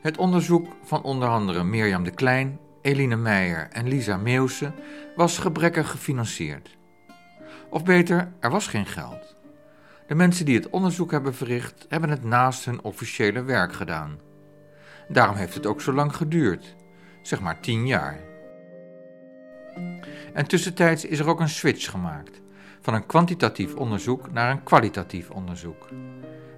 Het 0.06 0.18
onderzoek 0.18 0.66
van 0.82 1.02
onder 1.02 1.28
andere 1.28 1.64
Mirjam 1.64 2.04
de 2.04 2.10
Klein, 2.10 2.58
Eline 2.82 3.16
Meijer 3.16 3.68
en 3.70 3.88
Lisa 3.88 4.16
Meeuwse 4.16 4.72
was 5.16 5.38
gebrekkig 5.38 5.90
gefinancierd. 5.90 6.76
Of 7.70 7.84
beter, 7.84 8.32
er 8.40 8.50
was 8.50 8.66
geen 8.66 8.86
geld. 8.86 9.36
De 10.06 10.14
mensen 10.14 10.44
die 10.44 10.56
het 10.56 10.70
onderzoek 10.70 11.10
hebben 11.10 11.34
verricht, 11.34 11.86
hebben 11.88 12.10
het 12.10 12.24
naast 12.24 12.64
hun 12.64 12.82
officiële 12.82 13.42
werk 13.42 13.72
gedaan. 13.72 14.18
Daarom 15.08 15.36
heeft 15.36 15.54
het 15.54 15.66
ook 15.66 15.80
zo 15.80 15.92
lang 15.92 16.16
geduurd, 16.16 16.74
zeg 17.22 17.40
maar 17.40 17.60
tien 17.60 17.86
jaar. 17.86 18.20
En 20.32 20.46
tussentijds 20.46 21.04
is 21.04 21.18
er 21.18 21.28
ook 21.28 21.40
een 21.40 21.48
switch 21.48 21.90
gemaakt 21.90 22.40
van 22.80 22.94
een 22.94 23.06
kwantitatief 23.06 23.74
onderzoek 23.74 24.32
naar 24.32 24.50
een 24.50 24.62
kwalitatief 24.62 25.30
onderzoek. 25.30 25.88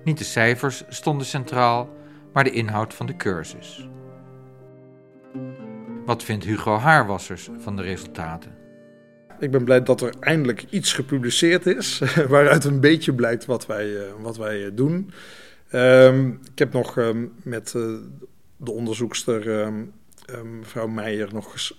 Niet 0.05 0.19
de 0.19 0.25
cijfers 0.25 0.85
stonden 0.89 1.27
centraal, 1.27 1.97
maar 2.39 2.47
de 2.47 2.57
inhoud 2.57 2.95
van 2.95 3.07
de 3.07 3.17
cursus. 3.17 3.89
Wat 6.07 6.23
vindt 6.23 6.45
Hugo 6.45 6.77
Haarwassers 6.77 7.49
van 7.59 7.77
de 7.77 7.83
resultaten? 7.83 8.57
ik 9.41 9.51
ben 9.51 9.65
blij 9.65 9.83
dat 9.83 10.01
er 10.01 10.15
eindelijk 10.21 10.65
iets 10.71 10.93
gepubliceerd 10.93 11.67
is. 11.67 12.03
waaruit 12.29 12.65
een 12.65 12.81
beetje 12.81 13.15
blijkt 13.15 13.45
wat 13.45 13.67
wij, 13.67 13.97
wat 14.21 14.37
wij 14.37 14.75
doen. 14.75 15.11
Ehm, 15.71 16.29
ik 16.29 16.59
heb 16.59 16.73
nog 16.73 16.99
ehm, 16.99 17.27
met 17.43 17.73
de 18.57 18.71
onderzoekster 18.71 19.49
um, 19.49 19.93
mevrouw 20.59 20.87
Meijer 20.87 21.29
nog 21.33 21.73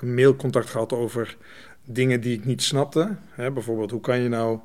een 0.00 0.14
mailcontact 0.14 0.70
gehad 0.70 0.92
over 0.92 1.36
dingen 1.84 2.20
die 2.20 2.36
ik 2.38 2.44
niet 2.44 2.62
snapte. 2.62 3.16
Hè, 3.30 3.50
bijvoorbeeld, 3.50 3.90
hoe 3.90 4.00
kan 4.00 4.20
je 4.20 4.28
nou 4.28 4.58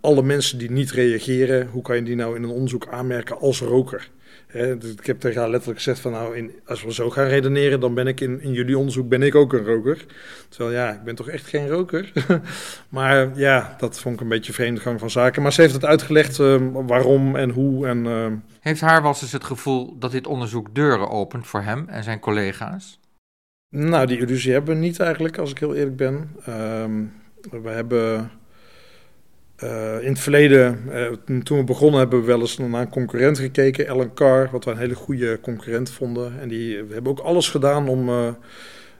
alle 0.00 0.22
mensen 0.22 0.58
die 0.58 0.70
niet 0.70 0.90
reageren, 0.90 1.66
hoe 1.66 1.82
kan 1.82 1.96
je 1.96 2.02
die 2.02 2.16
nou 2.16 2.36
in 2.36 2.42
een 2.42 2.50
onderzoek 2.50 2.88
aanmerken 2.88 3.38
als 3.38 3.60
roker? 3.60 4.10
Dus 4.52 4.92
ik 4.92 5.06
heb 5.06 5.20
tegen 5.20 5.40
haar 5.40 5.50
letterlijk 5.50 5.78
gezegd 5.78 6.00
van 6.00 6.12
nou, 6.12 6.36
in, 6.36 6.52
als 6.66 6.84
we 6.84 6.92
zo 6.92 7.10
gaan 7.10 7.26
redeneren, 7.26 7.80
dan 7.80 7.94
ben 7.94 8.06
ik 8.06 8.20
in, 8.20 8.40
in 8.40 8.52
jullie 8.52 8.78
onderzoek 8.78 9.08
ben 9.08 9.22
ik 9.22 9.34
ook 9.34 9.52
een 9.52 9.64
roker. 9.64 10.06
Terwijl 10.48 10.72
ja, 10.76 10.92
ik 10.92 11.02
ben 11.02 11.14
toch 11.14 11.28
echt 11.28 11.46
geen 11.46 11.68
roker. 11.68 12.12
maar 12.88 13.38
ja, 13.38 13.74
dat 13.78 14.00
vond 14.00 14.14
ik 14.14 14.20
een 14.20 14.28
beetje 14.28 14.52
vreemde 14.52 14.80
gang 14.80 15.00
van 15.00 15.10
zaken. 15.10 15.42
Maar 15.42 15.52
ze 15.52 15.60
heeft 15.60 15.74
het 15.74 15.84
uitgelegd 15.84 16.38
uh, 16.38 16.56
waarom 16.72 17.36
en 17.36 17.50
hoe. 17.50 17.86
En, 17.86 18.04
uh... 18.04 18.26
Heeft 18.60 18.80
Haarwassers 18.80 19.32
het 19.32 19.44
gevoel 19.44 19.98
dat 19.98 20.10
dit 20.10 20.26
onderzoek 20.26 20.74
deuren 20.74 21.10
opent 21.10 21.46
voor 21.46 21.62
hem 21.62 21.88
en 21.88 22.04
zijn 22.04 22.20
collega's? 22.20 23.00
Nou, 23.70 24.06
die 24.06 24.18
illusie 24.18 24.52
hebben 24.52 24.74
we 24.74 24.80
niet 24.80 25.00
eigenlijk, 25.00 25.38
als 25.38 25.50
ik 25.50 25.58
heel 25.58 25.74
eerlijk 25.74 25.96
ben. 25.96 26.30
Ehm, 26.44 27.04
we 27.62 27.68
hebben 27.68 28.30
uh, 29.64 30.02
in 30.02 30.08
het 30.08 30.18
verleden, 30.18 30.82
uh, 31.26 31.38
toen 31.42 31.58
we 31.58 31.64
begonnen, 31.64 32.00
hebben 32.00 32.20
we 32.20 32.26
wel 32.26 32.40
eens 32.40 32.58
naar 32.58 32.80
een 32.80 32.88
concurrent 32.88 33.38
gekeken, 33.38 33.86
Ellen 33.86 34.14
Carr, 34.14 34.48
wat 34.52 34.64
we 34.64 34.70
een 34.70 34.76
hele 34.76 34.94
goede 34.94 35.40
concurrent 35.40 35.90
vonden. 35.90 36.40
En 36.40 36.48
die 36.48 36.82
we 36.82 36.94
hebben 36.94 37.12
ook 37.12 37.18
alles 37.18 37.48
gedaan 37.48 37.88
om 37.88 38.08
uh, 38.08 38.28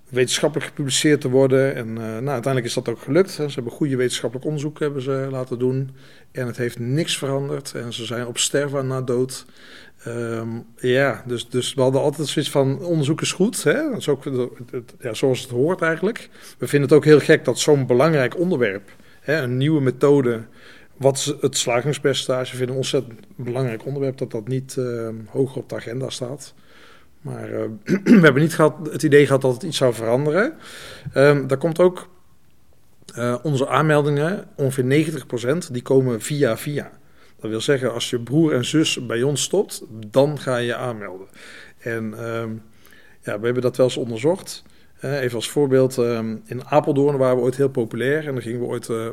wetenschappelijk 0.09 0.69
gepubliceerd 0.69 1.21
te 1.21 1.29
worden. 1.29 1.75
En 1.75 1.93
nou, 1.93 2.29
uiteindelijk 2.29 2.65
is 2.65 2.75
dat 2.75 2.89
ook 2.89 3.01
gelukt. 3.01 3.31
Ze 3.31 3.47
hebben 3.55 3.73
goede 3.73 3.97
wetenschappelijk 3.97 4.47
onderzoek 4.47 4.79
hebben 4.79 5.03
ze 5.03 5.29
laten 5.31 5.59
doen. 5.59 5.91
En 6.33 6.47
het 6.47 6.57
heeft 6.57 6.79
niks 6.79 7.19
veranderd. 7.19 7.73
En 7.75 7.93
ze 7.93 8.05
zijn 8.05 8.27
op 8.27 8.39
sterven 8.39 8.87
na 8.87 9.03
dood. 9.03 9.47
Um, 10.07 10.65
ja, 10.77 11.23
dus, 11.27 11.49
dus 11.49 11.75
we 11.75 11.81
hadden 11.81 12.01
altijd 12.01 12.29
zoiets 12.29 12.51
van 12.51 12.85
onderzoek 12.85 13.21
is 13.21 13.33
goed. 13.33 13.65
Hè? 13.65 13.91
Dat 13.91 13.99
is 13.99 14.09
ook, 14.09 14.25
ja, 15.01 15.15
zoals 15.15 15.41
het 15.41 15.51
hoort 15.51 15.83
eigenlijk. 15.83 16.29
We 16.59 16.67
vinden 16.67 16.89
het 16.89 16.99
ook 16.99 17.05
heel 17.05 17.21
gek 17.21 17.45
dat 17.45 17.59
zo'n 17.59 17.87
belangrijk 17.87 18.39
onderwerp 18.39 18.91
een 19.37 19.57
nieuwe 19.57 19.81
methode. 19.81 20.43
Wat 20.97 21.17
is 21.17 21.35
het 21.41 21.57
slagingspercentage? 21.57 22.51
Vinden 22.51 22.69
een 22.69 22.77
ontzettend 22.77 23.21
belangrijk 23.37 23.85
onderwerp 23.85 24.19
dat 24.19 24.31
dat 24.31 24.49
niet 24.49 24.77
uh, 24.79 25.09
hoger 25.27 25.57
op 25.57 25.69
de 25.69 25.75
agenda 25.75 26.11
staat. 26.11 26.55
Maar 27.21 27.51
uh, 27.51 27.65
we 28.05 28.21
hebben 28.21 28.43
niet 28.43 28.55
gehad, 28.55 28.75
het 28.93 29.03
idee 29.03 29.27
gehad 29.27 29.41
dat 29.41 29.53
het 29.53 29.63
iets 29.63 29.77
zou 29.77 29.95
veranderen. 29.95 30.55
Um, 31.15 31.47
daar 31.47 31.59
komt 31.59 31.79
ook 31.79 32.09
uh, 33.17 33.37
onze 33.43 33.69
aanmeldingen, 33.69 34.45
ongeveer 34.57 35.13
90%, 35.67 35.73
die 35.73 35.83
komen 35.83 36.21
via 36.21 36.57
via. 36.57 36.91
Dat 37.41 37.51
wil 37.51 37.61
zeggen, 37.61 37.93
als 37.93 38.11
je 38.11 38.21
broer 38.21 38.53
en 38.53 38.65
zus 38.65 39.07
bij 39.07 39.23
ons 39.23 39.43
stopt, 39.43 39.83
dan 40.11 40.39
ga 40.39 40.57
je 40.57 40.67
je 40.67 40.75
aanmelden. 40.75 41.27
En 41.79 42.15
ja, 43.23 43.39
we 43.39 43.45
hebben 43.45 43.63
dat 43.63 43.77
wel 43.77 43.87
eens 43.87 43.97
onderzocht. 43.97 44.65
Even 45.01 45.35
als 45.35 45.51
voorbeeld, 45.51 45.97
um, 45.97 46.43
in 46.47 46.65
Apeldoorn 46.65 47.17
waren 47.17 47.37
we 47.37 47.43
ooit 47.43 47.57
heel 47.57 47.69
populair 47.69 48.27
en 48.27 48.33
dan 48.33 48.43
gingen 48.43 48.61
we 48.61 48.67
ooit 48.67 48.89
uh, 48.89 49.09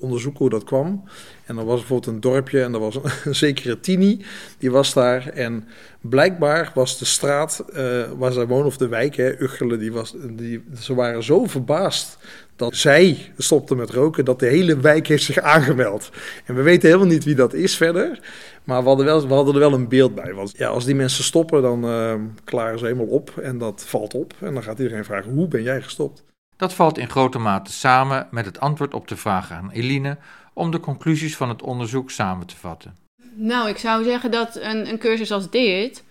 onderzoeken 0.00 0.40
hoe 0.40 0.50
dat 0.50 0.64
kwam. 0.64 1.04
En 1.44 1.56
dan 1.56 1.64
was 1.64 1.78
bijvoorbeeld 1.78 2.14
een 2.14 2.20
dorpje 2.20 2.62
en 2.62 2.74
er 2.74 2.80
was 2.80 2.98
een, 3.24 3.34
zekere 3.44 3.80
Tini, 3.80 4.24
die 4.58 4.70
was 4.70 4.92
daar. 4.92 5.28
En 5.28 5.68
blijkbaar 6.00 6.70
was 6.74 6.98
de 6.98 7.04
straat 7.04 7.64
uh, 7.76 8.02
waar 8.18 8.32
zij 8.32 8.46
wonen, 8.46 8.66
of 8.66 8.76
de 8.76 8.88
wijk, 8.88 9.16
hè, 9.16 9.40
Uggelen, 9.42 9.78
die 9.78 9.92
was, 9.92 10.14
die, 10.30 10.62
ze 10.80 10.94
waren 10.94 11.22
zo 11.22 11.44
verbaasd 11.44 12.18
dat 12.56 12.76
zij 12.76 13.32
stopte 13.36 13.74
met 13.74 13.90
roken, 13.90 14.24
dat 14.24 14.38
de 14.38 14.46
hele 14.46 14.80
wijk 14.80 15.06
heeft 15.06 15.24
zich 15.24 15.38
aangemeld. 15.38 16.10
En 16.44 16.54
we 16.54 16.62
weten 16.62 16.88
helemaal 16.88 17.12
niet 17.12 17.24
wie 17.24 17.34
dat 17.34 17.54
is 17.54 17.76
verder. 17.76 18.20
Maar 18.64 18.82
we 18.82 18.88
hadden, 18.88 19.06
wel, 19.06 19.28
we 19.28 19.34
hadden 19.34 19.54
er 19.54 19.60
wel 19.60 19.72
een 19.72 19.88
beeld 19.88 20.14
bij. 20.14 20.34
Want 20.34 20.52
ja, 20.56 20.68
als 20.68 20.84
die 20.84 20.94
mensen 20.94 21.24
stoppen, 21.24 21.62
dan 21.62 21.84
uh, 21.84 22.14
klaren 22.44 22.78
ze 22.78 22.84
helemaal 22.84 23.06
op. 23.06 23.38
En 23.42 23.58
dat 23.58 23.84
valt 23.86 24.14
op. 24.14 24.34
En 24.40 24.54
dan 24.54 24.62
gaat 24.62 24.78
iedereen 24.78 25.04
vragen, 25.04 25.32
hoe 25.32 25.48
ben 25.48 25.62
jij 25.62 25.82
gestopt? 25.82 26.22
Dat 26.60 26.74
valt 26.74 26.98
in 26.98 27.10
grote 27.10 27.38
mate 27.38 27.72
samen 27.72 28.26
met 28.30 28.44
het 28.44 28.60
antwoord 28.60 28.94
op 28.94 29.08
de 29.08 29.16
vraag 29.16 29.50
aan 29.50 29.70
Eline... 29.70 30.16
om 30.52 30.70
de 30.70 30.80
conclusies 30.80 31.36
van 31.36 31.48
het 31.48 31.62
onderzoek 31.62 32.10
samen 32.10 32.46
te 32.46 32.56
vatten. 32.56 32.96
Nou, 33.34 33.68
ik 33.68 33.76
zou 33.76 34.04
zeggen 34.04 34.30
dat 34.30 34.56
een, 34.56 34.88
een 34.88 34.98
cursus 34.98 35.30
als 35.30 35.50
dit 35.50 36.04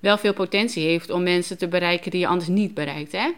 wel 0.00 0.18
veel 0.18 0.32
potentie 0.32 0.86
heeft 0.86 1.10
om 1.10 1.22
mensen 1.22 1.58
te 1.58 1.68
bereiken 1.68 2.10
die 2.10 2.20
je 2.20 2.26
anders 2.26 2.48
niet 2.48 2.74
bereikt. 2.74 3.12
Hè? 3.12 3.30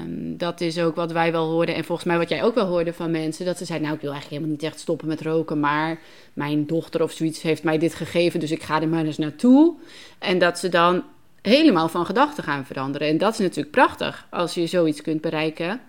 Um, 0.00 0.36
dat 0.36 0.60
is 0.60 0.78
ook 0.78 0.96
wat 0.96 1.12
wij 1.12 1.32
wel 1.32 1.50
hoorden 1.50 1.74
en 1.74 1.84
volgens 1.84 2.06
mij 2.06 2.18
wat 2.18 2.28
jij 2.28 2.42
ook 2.42 2.54
wel 2.54 2.66
hoorde 2.66 2.92
van 2.92 3.10
mensen. 3.10 3.44
Dat 3.44 3.58
ze 3.58 3.64
zeiden, 3.64 3.86
nou 3.86 3.98
ik 3.98 4.04
wil 4.04 4.12
eigenlijk 4.12 4.42
helemaal 4.42 4.60
niet 4.62 4.72
echt 4.72 4.82
stoppen 4.82 5.08
met 5.08 5.20
roken, 5.20 5.60
maar 5.60 5.98
mijn 6.32 6.66
dochter 6.66 7.02
of 7.02 7.12
zoiets 7.12 7.42
heeft 7.42 7.62
mij 7.62 7.78
dit 7.78 7.94
gegeven, 7.94 8.40
dus 8.40 8.50
ik 8.50 8.62
ga 8.62 8.80
er 8.80 8.88
maar 8.88 9.04
eens 9.04 9.18
naartoe. 9.18 9.74
En 10.18 10.38
dat 10.38 10.58
ze 10.58 10.68
dan 10.68 11.04
helemaal 11.42 11.88
van 11.88 12.06
gedachten 12.06 12.44
gaan 12.44 12.66
veranderen. 12.66 13.08
En 13.08 13.18
dat 13.18 13.32
is 13.32 13.38
natuurlijk 13.38 13.70
prachtig 13.70 14.26
als 14.30 14.54
je 14.54 14.66
zoiets 14.66 15.02
kunt 15.02 15.20
bereiken. 15.20 15.80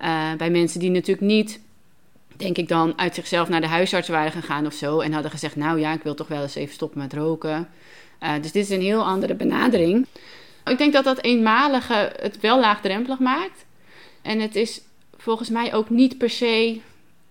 Uh, 0.00 0.34
bij 0.34 0.50
mensen 0.50 0.80
die 0.80 0.90
natuurlijk 0.90 1.26
niet, 1.26 1.60
denk 2.36 2.58
ik 2.58 2.68
dan, 2.68 2.98
uit 2.98 3.14
zichzelf 3.14 3.48
naar 3.48 3.60
de 3.60 3.66
huisarts 3.66 4.08
waren 4.08 4.32
gegaan 4.32 4.66
of 4.66 4.72
zo. 4.72 5.00
En 5.00 5.12
hadden 5.12 5.30
gezegd, 5.30 5.56
nou 5.56 5.80
ja, 5.80 5.92
ik 5.92 6.02
wil 6.02 6.14
toch 6.14 6.28
wel 6.28 6.42
eens 6.42 6.54
even 6.54 6.74
stoppen 6.74 6.98
met 6.98 7.12
roken. 7.12 7.68
Uh, 8.22 8.32
dus 8.42 8.52
dit 8.52 8.64
is 8.64 8.70
een 8.70 8.82
heel 8.82 9.04
andere 9.04 9.34
benadering. 9.34 10.06
Ik 10.64 10.78
denk 10.78 10.92
dat 10.92 11.04
dat 11.04 11.22
eenmalige 11.22 12.12
het 12.20 12.40
wel 12.40 12.60
laagdrempelig 12.60 13.18
maakt. 13.18 13.64
En 14.22 14.40
het 14.40 14.56
is 14.56 14.80
volgens 15.16 15.48
mij 15.48 15.74
ook 15.74 15.90
niet 15.90 16.18
per 16.18 16.30
se 16.30 16.80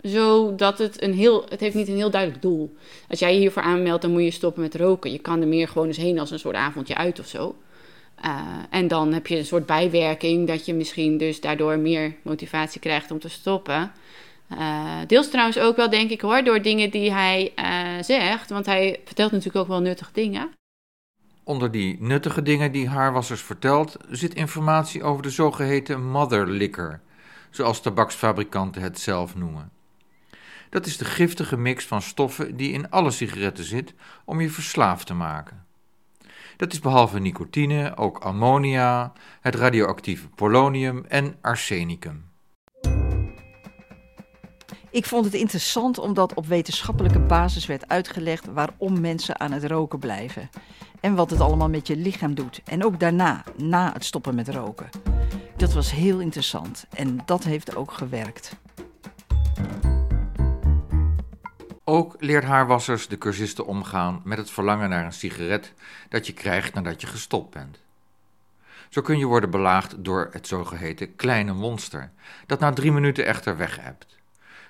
zo 0.03 0.55
dat 0.55 0.77
het 0.77 1.01
een 1.01 1.13
heel... 1.13 1.45
Het 1.49 1.59
heeft 1.59 1.75
niet 1.75 1.87
een 1.87 1.95
heel 1.95 2.09
duidelijk 2.09 2.41
doel. 2.41 2.75
Als 3.09 3.19
jij 3.19 3.33
je 3.33 3.39
hiervoor 3.39 3.61
aanmeldt, 3.61 4.01
dan 4.01 4.11
moet 4.11 4.23
je 4.23 4.31
stoppen 4.31 4.61
met 4.61 4.75
roken. 4.75 5.11
Je 5.11 5.19
kan 5.19 5.41
er 5.41 5.47
meer 5.47 5.67
gewoon 5.67 5.87
eens 5.87 5.97
heen 5.97 6.19
als 6.19 6.31
een 6.31 6.39
soort 6.39 6.55
avondje 6.55 6.95
uit 6.95 7.19
of 7.19 7.27
zo. 7.27 7.55
Uh, 8.25 8.41
en 8.69 8.87
dan 8.87 9.13
heb 9.13 9.27
je 9.27 9.37
een 9.37 9.45
soort 9.45 9.65
bijwerking 9.65 10.47
dat 10.47 10.65
je 10.65 10.73
misschien 10.73 11.17
dus 11.17 11.41
daardoor 11.41 11.77
meer 11.77 12.15
motivatie 12.21 12.81
krijgt 12.81 13.11
om 13.11 13.19
te 13.19 13.29
stoppen. 13.29 13.91
Uh, 14.51 14.97
deels 15.07 15.29
trouwens 15.29 15.59
ook 15.59 15.75
wel, 15.75 15.89
denk 15.89 16.09
ik 16.09 16.21
hoor, 16.21 16.43
door 16.43 16.61
dingen 16.61 16.89
die 16.89 17.11
hij 17.11 17.53
uh, 17.55 18.03
zegt. 18.03 18.49
Want 18.49 18.65
hij 18.65 18.99
vertelt 19.05 19.31
natuurlijk 19.31 19.57
ook 19.57 19.67
wel 19.67 19.81
nuttige 19.81 20.11
dingen. 20.13 20.49
Onder 21.43 21.71
die 21.71 21.97
nuttige 21.99 22.41
dingen 22.41 22.71
die 22.71 22.89
Haarwassers 22.89 23.41
vertelt, 23.41 23.97
zit 24.09 24.33
informatie 24.33 25.03
over 25.03 25.23
de 25.23 25.29
zogeheten 25.29 26.09
mother 26.09 26.49
liquor, 26.49 26.99
zoals 27.49 27.81
tabaksfabrikanten 27.81 28.81
het 28.81 28.99
zelf 28.99 29.35
noemen. 29.35 29.71
Dat 30.69 30.85
is 30.85 30.97
de 30.97 31.05
giftige 31.05 31.57
mix 31.57 31.85
van 31.85 32.01
stoffen 32.01 32.55
die 32.57 32.71
in 32.71 32.89
alle 32.89 33.11
sigaretten 33.11 33.63
zit 33.63 33.93
om 34.25 34.41
je 34.41 34.49
verslaafd 34.49 35.07
te 35.07 35.13
maken. 35.13 35.64
Dat 36.57 36.73
is 36.73 36.79
behalve 36.79 37.19
nicotine 37.19 37.97
ook 37.97 38.17
ammonia, 38.17 39.13
het 39.41 39.55
radioactieve 39.55 40.27
polonium 40.27 41.05
en 41.07 41.35
arsenicum. 41.41 42.33
Ik 44.95 45.05
vond 45.05 45.25
het 45.25 45.33
interessant 45.33 45.97
omdat 45.97 46.33
op 46.33 46.45
wetenschappelijke 46.45 47.19
basis 47.19 47.65
werd 47.65 47.87
uitgelegd 47.87 48.45
waarom 48.45 49.01
mensen 49.01 49.39
aan 49.39 49.51
het 49.51 49.63
roken 49.63 49.99
blijven. 49.99 50.49
En 50.99 51.15
wat 51.15 51.29
het 51.29 51.39
allemaal 51.39 51.69
met 51.69 51.87
je 51.87 51.95
lichaam 51.95 52.35
doet. 52.35 52.61
En 52.65 52.85
ook 52.85 52.99
daarna, 52.99 53.43
na 53.57 53.93
het 53.93 54.05
stoppen 54.05 54.35
met 54.35 54.49
roken. 54.49 54.89
Dat 55.57 55.73
was 55.73 55.91
heel 55.91 56.19
interessant 56.19 56.85
en 56.93 57.19
dat 57.25 57.43
heeft 57.43 57.75
ook 57.75 57.91
gewerkt. 57.91 58.57
Ook 61.87 62.15
leert 62.19 62.43
haarwassers 62.43 63.07
de 63.07 63.17
cursisten 63.17 63.65
omgaan 63.65 64.21
met 64.23 64.37
het 64.37 64.51
verlangen 64.51 64.89
naar 64.89 65.05
een 65.05 65.13
sigaret 65.13 65.73
dat 66.09 66.27
je 66.27 66.33
krijgt 66.33 66.73
nadat 66.73 67.01
je 67.01 67.07
gestopt 67.07 67.53
bent. 67.53 67.79
Zo 68.89 69.01
kun 69.01 69.17
je 69.17 69.25
worden 69.25 69.49
belaagd 69.49 70.03
door 70.03 70.29
het 70.31 70.47
zogeheten 70.47 71.15
kleine 71.15 71.53
monster, 71.53 72.11
dat 72.45 72.59
na 72.59 72.73
drie 72.73 72.91
minuten 72.91 73.25
echter 73.25 73.57
weg 73.57 73.79
hebt. 73.81 74.17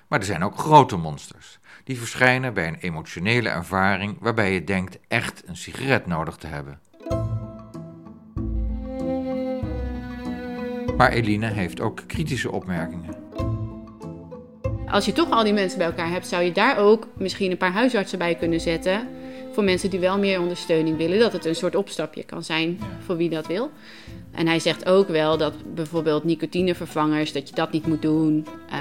Maar 0.06 0.18
er 0.18 0.24
zijn 0.24 0.44
ook 0.44 0.58
grote 0.58 0.96
monsters, 0.96 1.58
die 1.84 1.98
verschijnen 1.98 2.54
bij 2.54 2.68
een 2.68 2.78
emotionele 2.80 3.48
ervaring 3.48 4.16
waarbij 4.20 4.52
je 4.52 4.64
denkt 4.64 4.98
echt 5.08 5.42
een 5.46 5.56
sigaret 5.56 6.06
nodig 6.06 6.36
te 6.36 6.46
hebben. 6.46 6.80
Maar 10.96 11.10
Eline 11.10 11.46
heeft 11.46 11.80
ook 11.80 12.02
kritische 12.06 12.50
opmerkingen. 12.50 13.25
Als 14.90 15.04
je 15.04 15.12
toch 15.12 15.30
al 15.30 15.44
die 15.44 15.52
mensen 15.52 15.78
bij 15.78 15.86
elkaar 15.86 16.10
hebt, 16.10 16.26
zou 16.26 16.42
je 16.42 16.52
daar 16.52 16.78
ook 16.78 17.06
misschien 17.16 17.50
een 17.50 17.56
paar 17.56 17.72
huisartsen 17.72 18.18
bij 18.18 18.34
kunnen 18.34 18.60
zetten. 18.60 19.08
Voor 19.52 19.64
mensen 19.64 19.90
die 19.90 20.00
wel 20.00 20.18
meer 20.18 20.40
ondersteuning 20.40 20.96
willen. 20.96 21.18
Dat 21.18 21.32
het 21.32 21.44
een 21.44 21.54
soort 21.54 21.74
opstapje 21.74 22.24
kan 22.24 22.44
zijn 22.44 22.80
voor 23.04 23.16
wie 23.16 23.28
dat 23.28 23.46
wil. 23.46 23.70
En 24.32 24.46
hij 24.46 24.58
zegt 24.58 24.86
ook 24.86 25.08
wel 25.08 25.36
dat 25.36 25.74
bijvoorbeeld 25.74 26.24
nicotinevervangers, 26.24 27.32
dat 27.32 27.48
je 27.48 27.54
dat 27.54 27.72
niet 27.72 27.86
moet 27.86 28.02
doen. 28.02 28.46
Uh, 28.72 28.76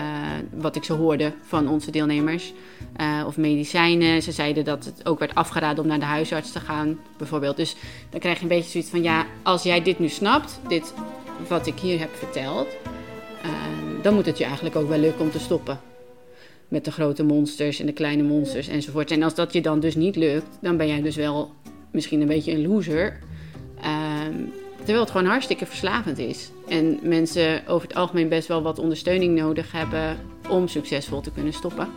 wat 0.53 0.75
ik 0.75 0.83
zo 0.83 0.97
hoorde 0.97 1.33
van 1.41 1.67
onze 1.67 1.91
deelnemers. 1.91 2.53
Uh, 3.01 3.23
of 3.27 3.37
medicijnen. 3.37 4.21
Ze 4.21 4.31
zeiden 4.31 4.65
dat 4.65 4.85
het 4.85 5.05
ook 5.05 5.19
werd 5.19 5.35
afgeraden 5.35 5.83
om 5.83 5.89
naar 5.89 5.99
de 5.99 6.05
huisarts 6.05 6.51
te 6.51 6.59
gaan, 6.59 6.99
bijvoorbeeld. 7.17 7.57
Dus 7.57 7.75
dan 8.09 8.19
krijg 8.19 8.37
je 8.37 8.43
een 8.43 8.49
beetje 8.49 8.69
zoiets 8.69 8.89
van: 8.89 9.03
ja, 9.03 9.25
als 9.43 9.63
jij 9.63 9.81
dit 9.81 9.99
nu 9.99 10.07
snapt, 10.07 10.59
dit 10.67 10.93
wat 11.47 11.67
ik 11.67 11.79
hier 11.79 11.99
heb 11.99 12.15
verteld, 12.15 12.67
uh, 13.45 13.51
dan 14.01 14.13
moet 14.13 14.25
het 14.25 14.37
je 14.37 14.43
eigenlijk 14.43 14.75
ook 14.75 14.89
wel 14.89 14.99
lukken 14.99 15.21
om 15.21 15.31
te 15.31 15.39
stoppen. 15.39 15.79
Met 16.67 16.85
de 16.85 16.91
grote 16.91 17.23
monsters 17.23 17.79
en 17.79 17.85
de 17.85 17.93
kleine 17.93 18.23
monsters 18.23 18.67
enzovoort. 18.67 19.11
En 19.11 19.23
als 19.23 19.35
dat 19.35 19.53
je 19.53 19.61
dan 19.61 19.79
dus 19.79 19.95
niet 19.95 20.15
lukt, 20.15 20.57
dan 20.61 20.77
ben 20.77 20.87
jij 20.87 21.01
dus 21.01 21.15
wel 21.15 21.53
misschien 21.91 22.21
een 22.21 22.27
beetje 22.27 22.51
een 22.51 22.67
loser. 22.67 23.19
Ehm, 23.81 24.33
terwijl 24.77 24.99
het 24.99 25.11
gewoon 25.11 25.27
hartstikke 25.27 25.65
verslavend 25.65 26.17
is. 26.17 26.51
En 26.67 26.99
mensen 27.01 27.67
over 27.67 27.87
het 27.87 27.97
algemeen 27.97 28.29
best 28.29 28.47
wel 28.47 28.61
wat 28.61 28.79
ondersteuning 28.79 29.37
nodig 29.37 29.71
hebben 29.71 30.17
om 30.49 30.67
succesvol 30.67 31.21
te 31.21 31.31
kunnen 31.31 31.53
stoppen. 31.53 31.87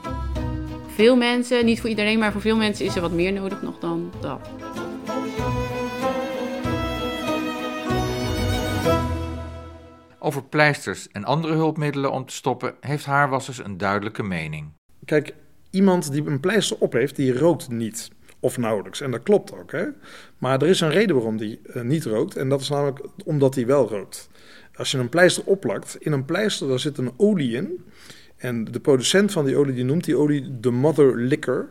Veel 0.86 1.16
mensen, 1.16 1.64
niet 1.64 1.80
voor 1.80 1.88
iedereen, 1.88 2.18
maar 2.18 2.32
voor 2.32 2.40
veel 2.40 2.56
mensen 2.56 2.84
is 2.84 2.94
er 2.94 3.00
wat 3.00 3.12
meer 3.12 3.32
nodig 3.32 3.62
nog 3.62 3.78
dan 3.78 4.10
dat. 4.20 4.40
Over 10.28 10.44
pleisters 10.44 11.08
en 11.12 11.24
andere 11.24 11.54
hulpmiddelen 11.54 12.12
om 12.12 12.26
te 12.26 12.34
stoppen 12.34 12.74
heeft 12.80 13.04
haarwassers 13.04 13.64
een 13.64 13.78
duidelijke 13.78 14.22
mening. 14.22 14.72
Kijk, 15.04 15.34
iemand 15.70 16.12
die 16.12 16.26
een 16.26 16.40
pleister 16.40 16.76
op 16.78 16.92
heeft, 16.92 17.16
die 17.16 17.38
rookt 17.38 17.68
niet. 17.68 18.10
Of 18.40 18.58
nauwelijks. 18.58 19.00
En 19.00 19.10
dat 19.10 19.22
klopt 19.22 19.52
ook. 19.52 19.72
Hè? 19.72 19.84
Maar 20.38 20.62
er 20.62 20.68
is 20.68 20.80
een 20.80 20.90
reden 20.90 21.14
waarom 21.16 21.36
die 21.36 21.60
uh, 21.64 21.82
niet 21.82 22.04
rookt. 22.04 22.36
En 22.36 22.48
dat 22.48 22.60
is 22.60 22.68
namelijk 22.68 23.00
omdat 23.24 23.54
hij 23.54 23.66
wel 23.66 23.88
rookt. 23.88 24.28
Als 24.74 24.90
je 24.90 24.98
een 24.98 25.08
pleister 25.08 25.44
opplakt, 25.44 25.96
in 25.98 26.12
een 26.12 26.24
pleister 26.24 26.68
daar 26.68 26.78
zit 26.78 26.98
een 26.98 27.12
olie 27.16 27.56
in. 27.56 27.84
En 28.36 28.64
de 28.64 28.80
producent 28.80 29.32
van 29.32 29.44
die 29.44 29.56
olie 29.56 29.74
die 29.74 29.84
noemt 29.84 30.04
die 30.04 30.16
olie 30.16 30.60
de 30.60 30.70
mother 30.70 31.16
liquor. 31.16 31.68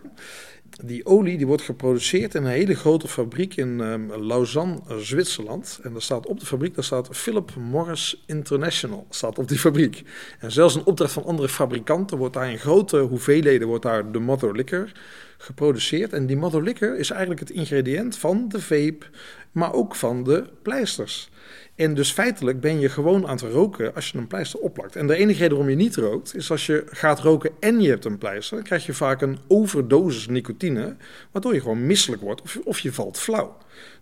Die 0.83 1.05
olie 1.05 1.37
die 1.37 1.47
wordt 1.47 1.61
geproduceerd 1.61 2.35
in 2.35 2.43
een 2.43 2.51
hele 2.51 2.75
grote 2.75 3.07
fabriek 3.07 3.55
in 3.55 3.79
um, 3.79 4.13
Lausanne, 4.23 4.79
Zwitserland. 4.99 5.79
En 5.83 5.91
daar 5.91 6.01
staat 6.01 6.25
op 6.25 6.39
de 6.39 6.45
fabriek, 6.45 6.75
daar 6.75 6.83
staat 6.83 7.09
Philip 7.11 7.55
Morris 7.55 8.23
International 8.25 9.05
staat 9.09 9.39
op 9.39 9.47
die 9.47 9.59
fabriek. 9.59 10.03
En 10.39 10.51
zelfs 10.51 10.75
een 10.75 10.85
opdracht 10.85 11.13
van 11.13 11.25
andere 11.25 11.49
fabrikanten 11.49 12.17
wordt 12.17 12.33
daar 12.33 12.51
in 12.51 12.59
grote 12.59 12.97
hoeveelheden 12.97 13.67
wordt 13.67 13.83
daar 13.83 14.11
de 14.11 14.19
mother 14.19 14.55
liquor 14.55 14.91
geproduceerd. 15.37 16.13
En 16.13 16.25
die 16.25 16.37
mother 16.37 16.63
liquor 16.63 16.97
is 16.97 17.09
eigenlijk 17.09 17.39
het 17.39 17.49
ingrediënt 17.49 18.17
van 18.17 18.45
de 18.47 18.61
vape, 18.61 19.05
maar 19.51 19.73
ook 19.73 19.95
van 19.95 20.23
de 20.23 20.43
pleisters. 20.61 21.29
En 21.75 21.93
dus 21.93 22.11
feitelijk 22.11 22.59
ben 22.59 22.79
je 22.79 22.89
gewoon 22.89 23.27
aan 23.27 23.35
het 23.35 23.41
roken 23.53 23.95
als 23.95 24.09
je 24.09 24.17
een 24.17 24.27
pleister 24.27 24.59
opplakt. 24.59 24.95
En 24.95 25.07
de 25.07 25.15
enige 25.15 25.39
reden 25.39 25.57
waarom 25.57 25.69
je 25.77 25.83
niet 25.83 25.95
rookt, 25.95 26.35
is 26.35 26.51
als 26.51 26.65
je 26.65 26.83
gaat 26.89 27.19
roken 27.19 27.51
en 27.59 27.81
je 27.81 27.89
hebt 27.89 28.05
een 28.05 28.17
pleister, 28.17 28.55
dan 28.55 28.65
krijg 28.65 28.85
je 28.85 28.93
vaak 28.93 29.21
een 29.21 29.37
overdosis 29.47 30.27
nicotine, 30.27 30.95
waardoor 31.31 31.53
je 31.53 31.61
gewoon 31.61 31.85
misselijk 31.85 32.21
wordt 32.21 32.41
of, 32.41 32.59
of 32.63 32.79
je 32.79 32.93
valt 32.93 33.19
flauw. 33.19 33.57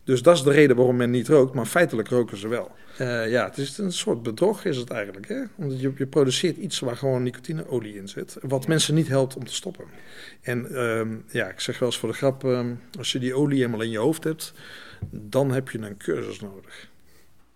Dus 0.05 0.21
dat 0.21 0.35
is 0.35 0.43
de 0.43 0.51
reden 0.51 0.75
waarom 0.75 0.95
men 0.95 1.11
niet 1.11 1.27
rookt, 1.27 1.53
maar 1.53 1.65
feitelijk 1.65 2.07
roken 2.07 2.37
ze 2.37 2.47
wel. 2.47 2.71
Uh, 3.01 3.29
ja, 3.29 3.45
het 3.45 3.57
is 3.57 3.77
een 3.77 3.91
soort 3.91 4.23
bedrog 4.23 4.65
is 4.65 4.77
het 4.77 4.89
eigenlijk. 4.89 5.27
Hè? 5.27 5.41
Omdat 5.55 5.81
je, 5.81 5.93
je 5.97 6.07
produceert 6.07 6.57
iets 6.57 6.79
waar 6.79 6.97
gewoon 6.97 7.23
nicotineolie 7.23 7.95
in 7.95 8.07
zit, 8.07 8.37
wat 8.41 8.67
mensen 8.67 8.95
niet 8.95 9.07
helpt 9.07 9.35
om 9.35 9.45
te 9.45 9.53
stoppen. 9.53 9.85
En 10.41 10.81
um, 10.81 11.25
ja, 11.31 11.47
ik 11.47 11.59
zeg 11.59 11.79
wel 11.79 11.89
eens 11.89 11.97
voor 11.97 12.09
de 12.09 12.15
grap, 12.15 12.43
um, 12.43 12.81
als 12.97 13.11
je 13.11 13.19
die 13.19 13.33
olie 13.33 13.57
helemaal 13.57 13.81
in 13.81 13.89
je 13.89 13.97
hoofd 13.97 14.23
hebt, 14.23 14.53
dan 15.09 15.51
heb 15.51 15.69
je 15.69 15.79
een 15.79 15.97
cursus 15.97 16.39
nodig. 16.39 16.89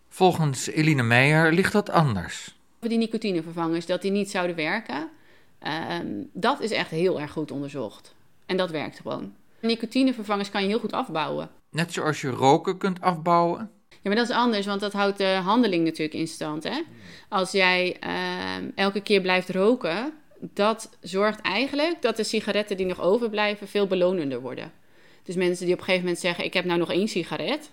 Volgens 0.07 0.67
Eline 0.67 1.03
Meijer 1.03 1.53
ligt 1.53 1.73
dat 1.73 1.89
anders. 1.89 2.55
Die 2.79 2.97
nicotinevervangers, 2.97 3.85
dat 3.85 4.01
die 4.01 4.11
niet 4.11 4.29
zouden 4.29 4.55
werken, 4.55 5.09
uh, 5.63 5.99
dat 6.33 6.61
is 6.61 6.71
echt 6.71 6.89
heel 6.89 7.19
erg 7.19 7.31
goed 7.31 7.51
onderzocht. 7.51 8.15
En 8.45 8.57
dat 8.57 8.71
werkt 8.71 8.99
gewoon. 8.99 9.33
Nicotinevervangers 9.61 10.49
kan 10.49 10.61
je 10.61 10.67
heel 10.67 10.79
goed 10.79 10.93
afbouwen. 10.93 11.49
Net 11.71 11.93
zoals 11.93 12.21
je 12.21 12.29
roken 12.29 12.77
kunt 12.77 13.01
afbouwen? 13.01 13.71
Ja, 13.89 13.97
maar 14.03 14.15
dat 14.15 14.29
is 14.29 14.35
anders, 14.35 14.65
want 14.65 14.79
dat 14.79 14.93
houdt 14.93 15.17
de 15.17 15.39
handeling 15.43 15.83
natuurlijk 15.85 16.19
in 16.19 16.27
stand. 16.27 16.63
Hè? 16.63 16.81
Als 17.29 17.51
jij 17.51 17.97
uh, 18.03 18.71
elke 18.75 19.01
keer 19.01 19.21
blijft 19.21 19.49
roken, 19.49 20.13
dat 20.39 20.97
zorgt 21.01 21.41
eigenlijk 21.41 22.01
dat 22.01 22.15
de 22.15 22.23
sigaretten 22.23 22.77
die 22.77 22.85
nog 22.85 23.01
overblijven 23.01 23.67
veel 23.67 23.87
belonender 23.87 24.41
worden. 24.41 24.71
Dus 25.23 25.35
mensen 25.35 25.65
die 25.65 25.73
op 25.73 25.79
een 25.79 25.85
gegeven 25.85 26.05
moment 26.05 26.23
zeggen: 26.23 26.45
Ik 26.45 26.53
heb 26.53 26.65
nou 26.65 26.79
nog 26.79 26.91
één 26.91 27.07
sigaret. 27.07 27.71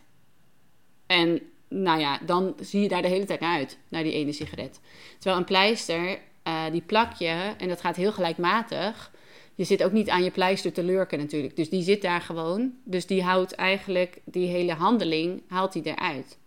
En 1.07 1.41
nou 1.69 2.01
ja, 2.01 2.19
dan 2.27 2.55
zie 2.61 2.83
je 2.83 2.89
daar 2.89 3.03
de 3.03 3.09
hele 3.09 3.25
tijd 3.25 3.41
naar 3.41 3.57
uit, 3.57 3.79
naar 3.89 4.03
die 4.03 4.13
ene 4.13 4.33
sigaret. 4.33 4.81
Terwijl 5.19 5.37
een 5.37 5.45
pleister, 5.45 6.19
uh, 6.49 6.65
die 6.71 6.83
plak 6.83 7.13
je 7.13 7.55
en 7.59 7.69
dat 7.69 7.81
gaat 7.81 7.97
heel 7.97 8.13
gelijkmatig. 8.13 9.11
Je 9.57 9.65
zit 9.65 9.85
ook 9.85 9.93
niet 9.93 10.09
aan 10.09 10.25
je 10.25 10.31
pleister 10.31 10.73
te 10.73 10.83
lurken 10.83 11.19
natuurlijk. 11.19 11.57
Dus 11.57 11.69
die 11.69 11.83
zit 11.83 12.03
daar 12.03 12.21
gewoon. 12.21 12.73
Dus 12.85 13.07
die 13.07 13.23
houdt 13.23 13.53
eigenlijk 13.53 14.21
die 14.25 14.47
hele 14.47 14.73
handeling, 14.73 15.43
haalt 15.49 15.73
die 15.73 15.83
eruit. 15.83 16.39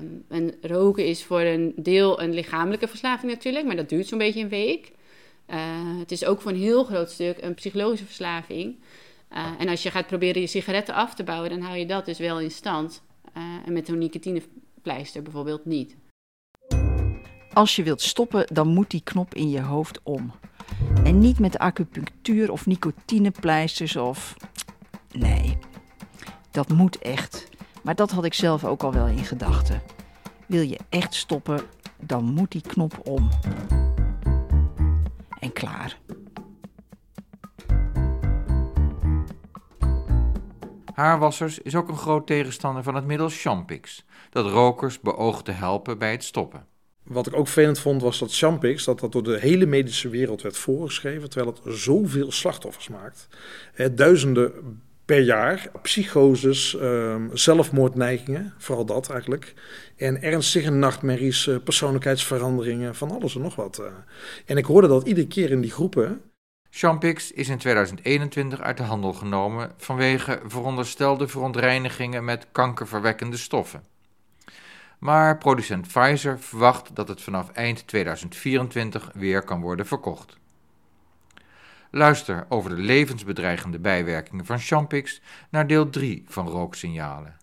Um, 0.00 0.24
en 0.28 0.54
roken 0.60 1.06
is 1.06 1.24
voor 1.24 1.40
een 1.40 1.72
deel 1.76 2.22
een 2.22 2.34
lichamelijke 2.34 2.88
verslaving 2.88 3.32
natuurlijk, 3.32 3.66
maar 3.66 3.76
dat 3.76 3.88
duurt 3.88 4.06
zo'n 4.06 4.18
beetje 4.18 4.40
een 4.40 4.48
week. 4.48 4.92
Uh, 5.50 5.56
het 5.98 6.12
is 6.12 6.24
ook 6.24 6.40
voor 6.40 6.50
een 6.50 6.56
heel 6.56 6.84
groot 6.84 7.10
stuk 7.10 7.42
een 7.42 7.54
psychologische 7.54 8.04
verslaving. 8.04 8.76
Uh, 9.32 9.46
en 9.58 9.68
als 9.68 9.82
je 9.82 9.90
gaat 9.90 10.06
proberen 10.06 10.40
je 10.40 10.46
sigaretten 10.46 10.94
af 10.94 11.14
te 11.14 11.24
bouwen, 11.24 11.50
dan 11.50 11.60
hou 11.60 11.76
je 11.76 11.86
dat 11.86 12.04
dus 12.04 12.18
wel 12.18 12.40
in 12.40 12.50
stand. 12.50 13.02
Uh, 13.36 13.42
en 13.66 13.72
met 13.72 13.88
een 13.88 13.98
nicotinepleister 13.98 15.22
bijvoorbeeld 15.22 15.64
niet. 15.64 15.96
Als 17.52 17.76
je 17.76 17.82
wilt 17.82 18.00
stoppen, 18.00 18.46
dan 18.52 18.68
moet 18.68 18.90
die 18.90 19.02
knop 19.04 19.34
in 19.34 19.50
je 19.50 19.62
hoofd 19.62 20.00
om. 20.02 20.32
En 21.04 21.18
niet 21.18 21.38
met 21.38 21.58
acupunctuur 21.58 22.52
of 22.52 22.66
nicotinepleisters 22.66 23.96
of. 23.96 24.36
Nee, 25.10 25.58
dat 26.50 26.68
moet 26.68 26.98
echt. 26.98 27.48
Maar 27.82 27.94
dat 27.94 28.10
had 28.10 28.24
ik 28.24 28.34
zelf 28.34 28.64
ook 28.64 28.82
al 28.82 28.92
wel 28.92 29.06
in 29.06 29.24
gedachten. 29.24 29.82
Wil 30.46 30.62
je 30.62 30.78
echt 30.88 31.14
stoppen, 31.14 31.60
dan 32.00 32.24
moet 32.24 32.50
die 32.50 32.60
knop 32.60 33.08
om. 33.08 33.28
En 35.38 35.52
klaar. 35.52 35.98
Haarwassers 40.94 41.58
is 41.58 41.74
ook 41.74 41.88
een 41.88 41.96
groot 41.96 42.26
tegenstander 42.26 42.82
van 42.82 42.94
het 42.94 43.04
middel 43.04 43.28
Champix, 43.28 44.04
dat 44.30 44.46
rokers 44.46 45.00
beoogt 45.00 45.44
te 45.44 45.52
helpen 45.52 45.98
bij 45.98 46.10
het 46.10 46.24
stoppen. 46.24 46.66
Wat 47.12 47.26
ik 47.26 47.36
ook 47.36 47.48
vervelend 47.48 47.78
vond 47.78 48.02
was 48.02 48.18
dat 48.18 48.36
Champix, 48.36 48.84
dat 48.84 49.00
dat 49.00 49.12
door 49.12 49.22
de 49.22 49.38
hele 49.38 49.66
medische 49.66 50.08
wereld 50.08 50.42
werd 50.42 50.56
voorgeschreven, 50.56 51.30
terwijl 51.30 51.54
het 51.62 51.74
zoveel 51.74 52.32
slachtoffers 52.32 52.88
maakt. 52.88 53.28
Duizenden 53.92 54.52
per 55.04 55.20
jaar, 55.20 55.70
psychoses, 55.82 56.76
um, 56.80 57.30
zelfmoordneigingen, 57.32 58.54
vooral 58.58 58.84
dat 58.84 59.10
eigenlijk. 59.10 59.54
En 59.96 60.22
ernstige 60.22 60.70
nachtmerries, 60.70 61.46
uh, 61.46 61.56
persoonlijkheidsveranderingen, 61.64 62.94
van 62.94 63.10
alles 63.10 63.34
en 63.34 63.40
nog 63.40 63.54
wat. 63.54 63.78
Uh. 63.80 63.86
En 64.46 64.56
ik 64.56 64.64
hoorde 64.64 64.88
dat 64.88 65.06
iedere 65.06 65.26
keer 65.26 65.50
in 65.50 65.60
die 65.60 65.70
groepen. 65.70 66.20
Champix 66.70 67.32
is 67.32 67.48
in 67.48 67.58
2021 67.58 68.60
uit 68.60 68.76
de 68.76 68.82
handel 68.82 69.12
genomen 69.12 69.72
vanwege 69.76 70.40
veronderstelde 70.46 71.28
verontreinigingen 71.28 72.24
met 72.24 72.46
kankerverwekkende 72.52 73.36
stoffen. 73.36 73.91
Maar 75.02 75.38
producent 75.38 75.86
Pfizer 75.88 76.38
verwacht 76.40 76.94
dat 76.94 77.08
het 77.08 77.22
vanaf 77.22 77.50
eind 77.50 77.86
2024 77.86 79.10
weer 79.14 79.42
kan 79.42 79.60
worden 79.60 79.86
verkocht. 79.86 80.36
Luister 81.90 82.46
over 82.48 82.70
de 82.70 82.82
levensbedreigende 82.82 83.78
bijwerkingen 83.78 84.44
van 84.44 84.58
Champix 84.58 85.20
naar 85.50 85.66
deel 85.66 85.90
3 85.90 86.24
van 86.26 86.48
Rooksignalen. 86.48 87.36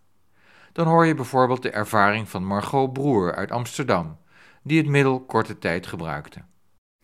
Dan 0.72 0.88
hoor 0.88 1.06
je 1.06 1.16
bijvoorbeeld 1.16 1.62
de 1.62 1.70
ervaring 1.70 2.30
van 2.30 2.46
Margot 2.46 2.94
Broer 2.94 3.36
uit 3.36 3.52
Amsterdam, 3.52 4.18
die 4.64 4.78
het 4.78 4.88
middel 4.88 5.20
korte 5.20 5.58
tijd 5.58 5.88
gebruikte. 5.88 6.42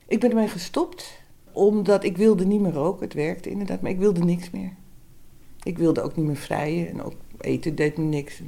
Ik 0.08 0.20
ben 0.20 0.30
ermee 0.30 0.48
gestopt 0.48 1.22
omdat 1.52 2.04
ik 2.04 2.18
wilde 2.18 2.46
niet 2.46 2.62
meer 2.62 2.74
roken. 2.74 3.04
Het 3.04 3.14
werkte 3.14 3.50
inderdaad, 3.50 3.82
maar 3.82 3.92
ik 3.92 4.00
wilde 4.00 4.24
niks 4.24 4.50
meer. 4.50 4.76
Ik 5.66 5.78
wilde 5.78 6.02
ook 6.02 6.16
niet 6.16 6.26
meer 6.26 6.36
vrijen 6.36 6.90
en 6.90 7.04
ook 7.04 7.14
eten 7.40 7.76
deed 7.76 7.98
me 7.98 8.04
niks. 8.04 8.42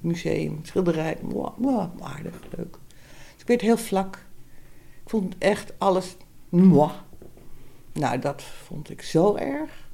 Museum, 0.00 0.58
schilderij, 0.62 1.16
wow, 1.22 1.56
wow, 1.58 2.02
aardig, 2.02 2.40
leuk. 2.56 2.76
Dus 3.32 3.40
ik 3.40 3.46
werd 3.46 3.60
heel 3.60 3.76
vlak. 3.76 4.16
Ik 5.02 5.10
vond 5.10 5.34
echt 5.38 5.72
alles 5.78 6.16
moi. 6.48 6.90
Nou, 7.92 8.18
dat 8.18 8.42
vond 8.42 8.90
ik 8.90 9.02
zo 9.02 9.36
erg. 9.36 9.88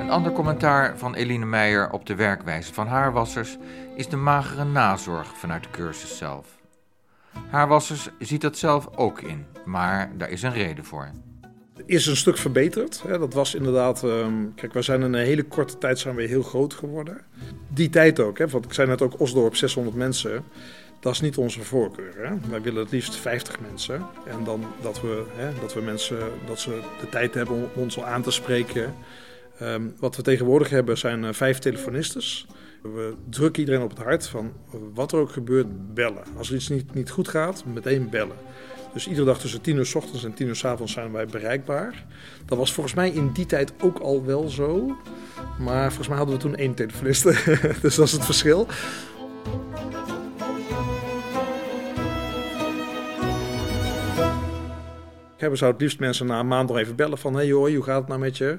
Een 0.00 0.10
ander 0.10 0.32
commentaar 0.32 0.98
van 0.98 1.14
Eline 1.14 1.46
Meijer 1.46 1.90
op 1.90 2.06
de 2.06 2.14
werkwijze 2.14 2.74
van 2.74 2.86
haarwassers 2.86 3.58
is 3.96 4.08
de 4.08 4.16
magere 4.16 4.64
nazorg 4.64 5.36
vanuit 5.36 5.62
de 5.62 5.70
cursus 5.70 6.18
zelf. 6.18 6.61
Haarwassers 7.50 8.08
ziet 8.18 8.40
dat 8.40 8.58
zelf 8.58 8.88
ook 8.96 9.20
in, 9.20 9.46
maar 9.64 10.12
daar 10.16 10.30
is 10.30 10.42
een 10.42 10.52
reden 10.52 10.84
voor. 10.84 11.10
Is 11.86 12.06
een 12.06 12.16
stuk 12.16 12.36
verbeterd. 12.36 13.02
Dat 13.08 13.34
was 13.34 13.54
inderdaad. 13.54 14.02
Um, 14.02 14.54
kijk, 14.54 14.72
wij 14.72 14.82
zijn 14.82 15.02
in 15.02 15.12
een 15.12 15.24
hele 15.24 15.42
korte 15.42 15.78
tijd 15.78 15.98
zijn 15.98 16.14
we 16.14 16.22
heel 16.22 16.42
groot 16.42 16.74
geworden. 16.74 17.20
Die 17.68 17.88
tijd 17.88 18.20
ook, 18.20 18.38
hè, 18.38 18.48
want 18.48 18.64
ik 18.64 18.72
zei 18.72 18.88
net 18.88 19.02
ook 19.02 19.20
Osdorp 19.20 19.56
600 19.56 19.96
mensen. 19.96 20.44
Dat 21.00 21.12
is 21.12 21.20
niet 21.20 21.36
onze 21.36 21.62
voorkeur. 21.62 22.14
Hè. 22.16 22.50
Wij 22.50 22.62
willen 22.62 22.82
het 22.82 22.92
liefst 22.92 23.16
50 23.16 23.60
mensen. 23.60 24.06
En 24.26 24.44
dan 24.44 24.64
dat 24.80 25.00
we, 25.00 25.24
hè, 25.36 25.60
dat 25.60 25.74
we 25.74 25.80
mensen 25.80 26.18
dat 26.46 26.60
ze 26.60 26.80
de 27.00 27.08
tijd 27.08 27.34
hebben 27.34 27.56
om 27.56 27.82
ons 27.82 27.96
al 27.96 28.06
aan 28.06 28.22
te 28.22 28.30
spreken. 28.30 28.94
Ehm, 29.58 29.82
wat 29.98 30.16
we 30.16 30.22
tegenwoordig 30.22 30.70
hebben 30.70 30.98
zijn 30.98 31.22
uh, 31.22 31.32
vijf 31.32 31.58
telefonistes. 31.58 32.46
We 32.82 33.14
drukken 33.28 33.60
iedereen 33.60 33.82
op 33.82 33.90
het 33.90 33.98
hart 33.98 34.26
van 34.26 34.52
wat 34.94 35.12
er 35.12 35.18
ook 35.18 35.32
gebeurt, 35.32 35.94
bellen. 35.94 36.24
Als 36.36 36.48
er 36.48 36.54
iets 36.54 36.68
niet, 36.68 36.94
niet 36.94 37.10
goed 37.10 37.28
gaat, 37.28 37.64
meteen 37.64 38.10
bellen. 38.10 38.36
Dus 38.92 39.08
iedere 39.08 39.26
dag 39.26 39.38
tussen 39.38 39.60
10 39.60 39.76
uur 39.76 39.86
s 39.86 39.94
ochtends 39.94 40.24
en 40.24 40.34
10 40.34 40.46
uur 40.46 40.56
s 40.56 40.64
avonds 40.64 40.92
zijn 40.92 41.12
wij 41.12 41.26
bereikbaar. 41.26 42.04
Dat 42.46 42.58
was 42.58 42.72
volgens 42.72 42.94
mij 42.94 43.10
in 43.10 43.32
die 43.32 43.46
tijd 43.46 43.72
ook 43.82 43.98
al 43.98 44.24
wel 44.24 44.48
zo. 44.48 44.96
Maar 45.58 45.86
volgens 45.86 46.08
mij 46.08 46.16
hadden 46.16 46.36
we 46.36 46.40
toen 46.40 46.56
één 46.56 46.74
telefoniste. 46.74 47.28
dus 47.82 47.94
dat 47.94 48.06
is 48.06 48.12
het 48.12 48.24
verschil. 48.24 48.66
We 55.36 55.56
zouden 55.56 55.80
het 55.80 55.80
liefst 55.80 55.98
mensen 55.98 56.26
na 56.26 56.40
een 56.40 56.48
maand 56.48 56.68
nog 56.68 56.78
even 56.78 56.96
bellen 56.96 57.18
van... 57.18 57.32
hé 57.32 57.38
hey 57.38 57.46
joh, 57.46 57.74
hoe 57.74 57.82
gaat 57.82 57.98
het 57.98 58.08
nou 58.08 58.20
met 58.20 58.36
je? 58.36 58.58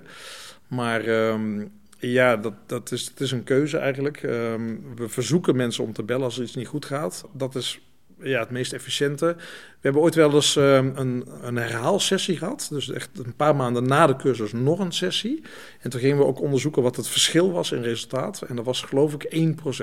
Maar 0.67 1.07
um, 1.07 1.71
ja, 2.11 2.37
dat, 2.37 2.53
dat 2.65 2.91
is, 2.91 3.05
het 3.05 3.19
is 3.19 3.31
een 3.31 3.43
keuze 3.43 3.77
eigenlijk. 3.77 4.23
Um, 4.23 4.95
we 4.95 5.09
verzoeken 5.09 5.55
mensen 5.55 5.83
om 5.83 5.93
te 5.93 6.03
bellen 6.03 6.23
als 6.23 6.37
er 6.37 6.43
iets 6.43 6.55
niet 6.55 6.67
goed 6.67 6.85
gaat. 6.85 7.25
Dat 7.33 7.55
is 7.55 7.81
ja, 8.21 8.39
het 8.39 8.49
meest 8.49 8.73
efficiënte. 8.73 9.35
We 9.35 9.79
hebben 9.81 10.01
ooit 10.01 10.15
wel 10.15 10.33
eens 10.33 10.55
um, 10.55 10.93
een, 10.95 11.25
een 11.41 11.55
herhaalsessie 11.55 12.37
gehad. 12.37 12.67
Dus 12.69 12.89
echt 12.89 13.09
een 13.25 13.35
paar 13.35 13.55
maanden 13.55 13.87
na 13.87 14.07
de 14.07 14.15
cursus 14.15 14.51
nog 14.51 14.79
een 14.79 14.91
sessie. 14.91 15.43
En 15.79 15.89
toen 15.89 15.99
gingen 15.99 16.17
we 16.17 16.25
ook 16.25 16.41
onderzoeken 16.41 16.81
wat 16.81 16.95
het 16.95 17.07
verschil 17.07 17.51
was 17.51 17.71
in 17.71 17.81
resultaat. 17.81 18.41
En 18.41 18.55
dat 18.55 18.65
was 18.65 18.81
geloof 18.81 19.13
ik 19.13 19.55
1%. 19.73 19.79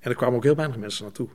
En 0.00 0.10
er 0.10 0.16
kwamen 0.16 0.36
ook 0.36 0.44
heel 0.44 0.56
weinig 0.56 0.76
mensen 0.76 1.04
naartoe. 1.04 1.28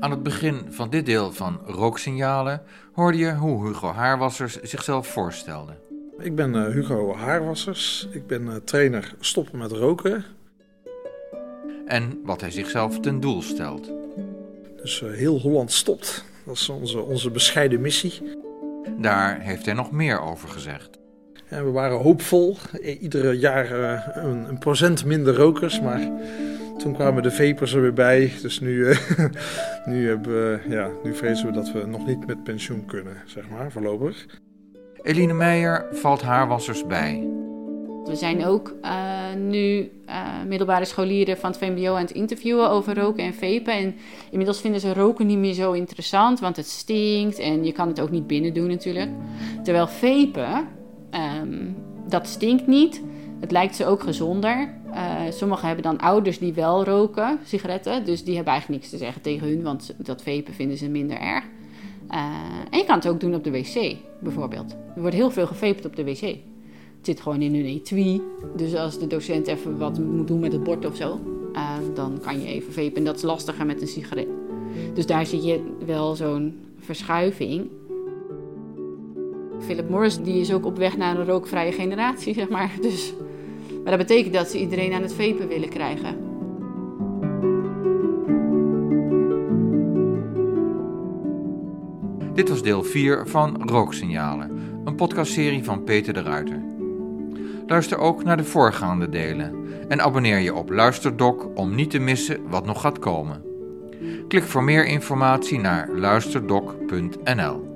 Aan 0.00 0.10
het 0.10 0.22
begin 0.22 0.66
van 0.68 0.90
dit 0.90 1.06
deel 1.06 1.32
van 1.32 1.60
Rooksignalen 1.66 2.62
hoorde 2.92 3.18
je 3.18 3.34
hoe 3.34 3.66
Hugo 3.66 3.92
Haarwassers 3.92 4.60
zichzelf 4.60 5.06
voorstelde. 5.06 5.72
Ik 6.18 6.34
ben 6.34 6.54
uh, 6.54 6.66
Hugo 6.66 7.14
Haarwassers. 7.14 8.08
Ik 8.10 8.26
ben 8.26 8.42
uh, 8.42 8.54
trainer 8.64 9.14
stoppen 9.20 9.58
met 9.58 9.72
roken. 9.72 10.24
En 11.86 12.20
wat 12.24 12.40
hij 12.40 12.50
zichzelf 12.50 13.00
ten 13.00 13.20
doel 13.20 13.42
stelt. 13.42 13.92
Dus 14.82 15.00
uh, 15.00 15.10
heel 15.10 15.40
Holland 15.40 15.72
stopt. 15.72 16.24
Dat 16.44 16.54
is 16.54 16.68
onze, 16.68 17.00
onze 17.00 17.30
bescheiden 17.30 17.80
missie. 17.80 18.22
Daar 18.98 19.40
heeft 19.40 19.64
hij 19.64 19.74
nog 19.74 19.90
meer 19.90 20.20
over 20.20 20.48
gezegd. 20.48 20.98
We 21.48 21.70
waren 21.70 21.98
hoopvol. 21.98 22.56
Iedere 23.00 23.38
jaar 23.38 23.72
een, 24.16 24.48
een 24.48 24.58
procent 24.58 25.04
minder 25.04 25.34
rokers, 25.34 25.80
maar 25.80 26.10
toen 26.78 26.92
kwamen 26.92 27.22
de 27.22 27.30
vapers 27.30 27.74
er 27.74 27.80
weer 27.80 27.92
bij. 27.92 28.32
Dus 28.42 28.60
nu, 28.60 28.70
uh, 28.70 28.98
nu, 29.86 30.08
hebben 30.08 30.32
we, 30.32 30.60
ja, 30.68 30.90
nu 31.02 31.14
vrezen 31.14 31.46
we 31.46 31.52
dat 31.52 31.72
we 31.72 31.86
nog 31.86 32.06
niet 32.06 32.26
met 32.26 32.42
pensioen 32.42 32.84
kunnen, 32.86 33.16
zeg 33.26 33.48
maar, 33.48 33.72
voorlopig. 33.72 34.26
Eline 35.02 35.32
Meijer 35.32 35.86
valt 35.92 36.22
haarwassers 36.22 36.86
bij. 36.86 37.28
We 38.04 38.16
zijn 38.16 38.44
ook 38.46 38.74
uh, 38.82 39.34
nu 39.36 39.90
uh, 40.08 40.42
middelbare 40.46 40.84
scholieren 40.84 41.38
van 41.38 41.50
het 41.50 41.58
VMBO 41.58 41.94
aan 41.94 42.00
het 42.00 42.10
interviewen 42.10 42.70
over 42.70 42.98
roken 42.98 43.24
en 43.24 43.34
vapen. 43.34 43.72
En 43.72 43.94
inmiddels 44.30 44.60
vinden 44.60 44.80
ze 44.80 44.92
roken 44.92 45.26
niet 45.26 45.38
meer 45.38 45.54
zo 45.54 45.72
interessant, 45.72 46.40
want 46.40 46.56
het 46.56 46.66
stinkt 46.66 47.38
en 47.38 47.64
je 47.64 47.72
kan 47.72 47.88
het 47.88 48.00
ook 48.00 48.10
niet 48.10 48.26
binnen 48.26 48.54
doen 48.54 48.68
natuurlijk. 48.68 49.10
Terwijl 49.62 49.86
vapen, 49.86 50.68
um, 51.40 51.76
dat 52.08 52.26
stinkt 52.26 52.66
niet. 52.66 53.02
Het 53.40 53.50
lijkt 53.50 53.76
ze 53.76 53.86
ook 53.86 54.02
gezonder. 54.02 54.74
Uh, 54.90 55.20
sommigen 55.30 55.66
hebben 55.66 55.84
dan 55.84 55.98
ouders 55.98 56.38
die 56.38 56.52
wel 56.52 56.84
roken, 56.84 57.38
sigaretten. 57.44 58.04
Dus 58.04 58.24
die 58.24 58.34
hebben 58.34 58.52
eigenlijk 58.52 58.80
niks 58.80 58.92
te 58.92 59.04
zeggen 59.04 59.22
tegen 59.22 59.48
hun, 59.48 59.62
want 59.62 59.94
dat 59.98 60.22
vapen 60.22 60.54
vinden 60.54 60.76
ze 60.76 60.88
minder 60.88 61.18
erg. 61.18 61.44
Uh, 62.10 62.24
en 62.70 62.78
je 62.78 62.84
kan 62.84 62.94
het 62.94 63.08
ook 63.08 63.20
doen 63.20 63.34
op 63.34 63.44
de 63.44 63.50
wc, 63.50 63.96
bijvoorbeeld. 64.20 64.72
Er 64.94 65.00
wordt 65.00 65.16
heel 65.16 65.30
veel 65.30 65.46
gevaped 65.46 65.84
op 65.84 65.96
de 65.96 66.04
wc. 66.04 66.20
Het 66.20 67.06
zit 67.06 67.20
gewoon 67.20 67.42
in 67.42 67.54
hun 67.54 67.64
etui. 67.64 68.22
Dus 68.56 68.74
als 68.74 68.98
de 68.98 69.06
docent 69.06 69.46
even 69.46 69.78
wat 69.78 69.98
moet 69.98 70.28
doen 70.28 70.40
met 70.40 70.52
het 70.52 70.64
bord 70.64 70.86
of 70.86 70.96
zo, 70.96 71.20
uh, 71.52 71.70
dan 71.94 72.20
kan 72.22 72.40
je 72.40 72.46
even 72.46 72.72
vapen. 72.72 72.94
En 72.94 73.04
dat 73.04 73.16
is 73.16 73.22
lastiger 73.22 73.66
met 73.66 73.80
een 73.80 73.86
sigaret. 73.86 74.26
Dus 74.94 75.06
daar 75.06 75.26
zie 75.26 75.42
je 75.42 75.60
wel 75.86 76.14
zo'n 76.14 76.58
verschuiving. 76.78 77.68
Philip 79.58 79.88
Morris 79.88 80.22
die 80.22 80.40
is 80.40 80.52
ook 80.52 80.66
op 80.66 80.78
weg 80.78 80.96
naar 80.96 81.18
een 81.18 81.26
rookvrije 81.26 81.72
generatie, 81.72 82.34
zeg 82.34 82.48
maar. 82.48 82.70
Dus 82.80 83.12
maar 83.82 83.96
dat 83.96 84.06
betekent 84.06 84.34
dat 84.34 84.48
ze 84.48 84.58
iedereen 84.58 84.92
aan 84.92 85.02
het 85.02 85.14
vapen 85.14 85.48
willen 85.48 85.68
krijgen. 85.68 86.26
Dit 92.34 92.48
was 92.48 92.62
deel 92.62 92.82
4 92.82 93.26
van 93.26 93.68
Rooksignalen, 93.68 94.50
een 94.84 94.94
podcastserie 94.94 95.64
van 95.64 95.84
Peter 95.84 96.12
de 96.12 96.22
Ruiter. 96.22 96.62
Luister 97.66 97.98
ook 97.98 98.24
naar 98.24 98.36
de 98.36 98.44
voorgaande 98.44 99.08
delen 99.08 99.54
en 99.88 100.00
abonneer 100.00 100.38
je 100.38 100.54
op 100.54 100.70
Luisterdoc 100.70 101.58
om 101.58 101.74
niet 101.74 101.90
te 101.90 101.98
missen 101.98 102.48
wat 102.48 102.66
nog 102.66 102.80
gaat 102.80 102.98
komen. 102.98 103.42
Klik 104.28 104.42
voor 104.42 104.64
meer 104.64 104.86
informatie 104.86 105.58
naar 105.58 105.88
luisterdoc.nl. 105.88 107.67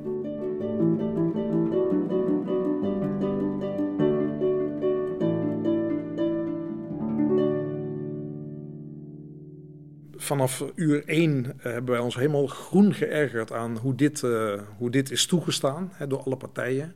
vanaf 10.33 10.65
uur 10.75 11.03
één 11.07 11.45
uh, 11.45 11.63
hebben 11.63 11.91
wij 11.91 12.01
ons 12.01 12.15
helemaal 12.15 12.47
groen 12.47 12.95
geërgerd 12.95 13.53
aan 13.53 13.77
hoe 13.77 13.95
dit, 13.95 14.23
uh, 14.23 14.61
hoe 14.79 14.91
dit 14.91 15.11
is 15.11 15.27
toegestaan 15.27 15.93
hè, 15.93 16.07
door 16.07 16.23
alle 16.23 16.37
partijen. 16.37 16.95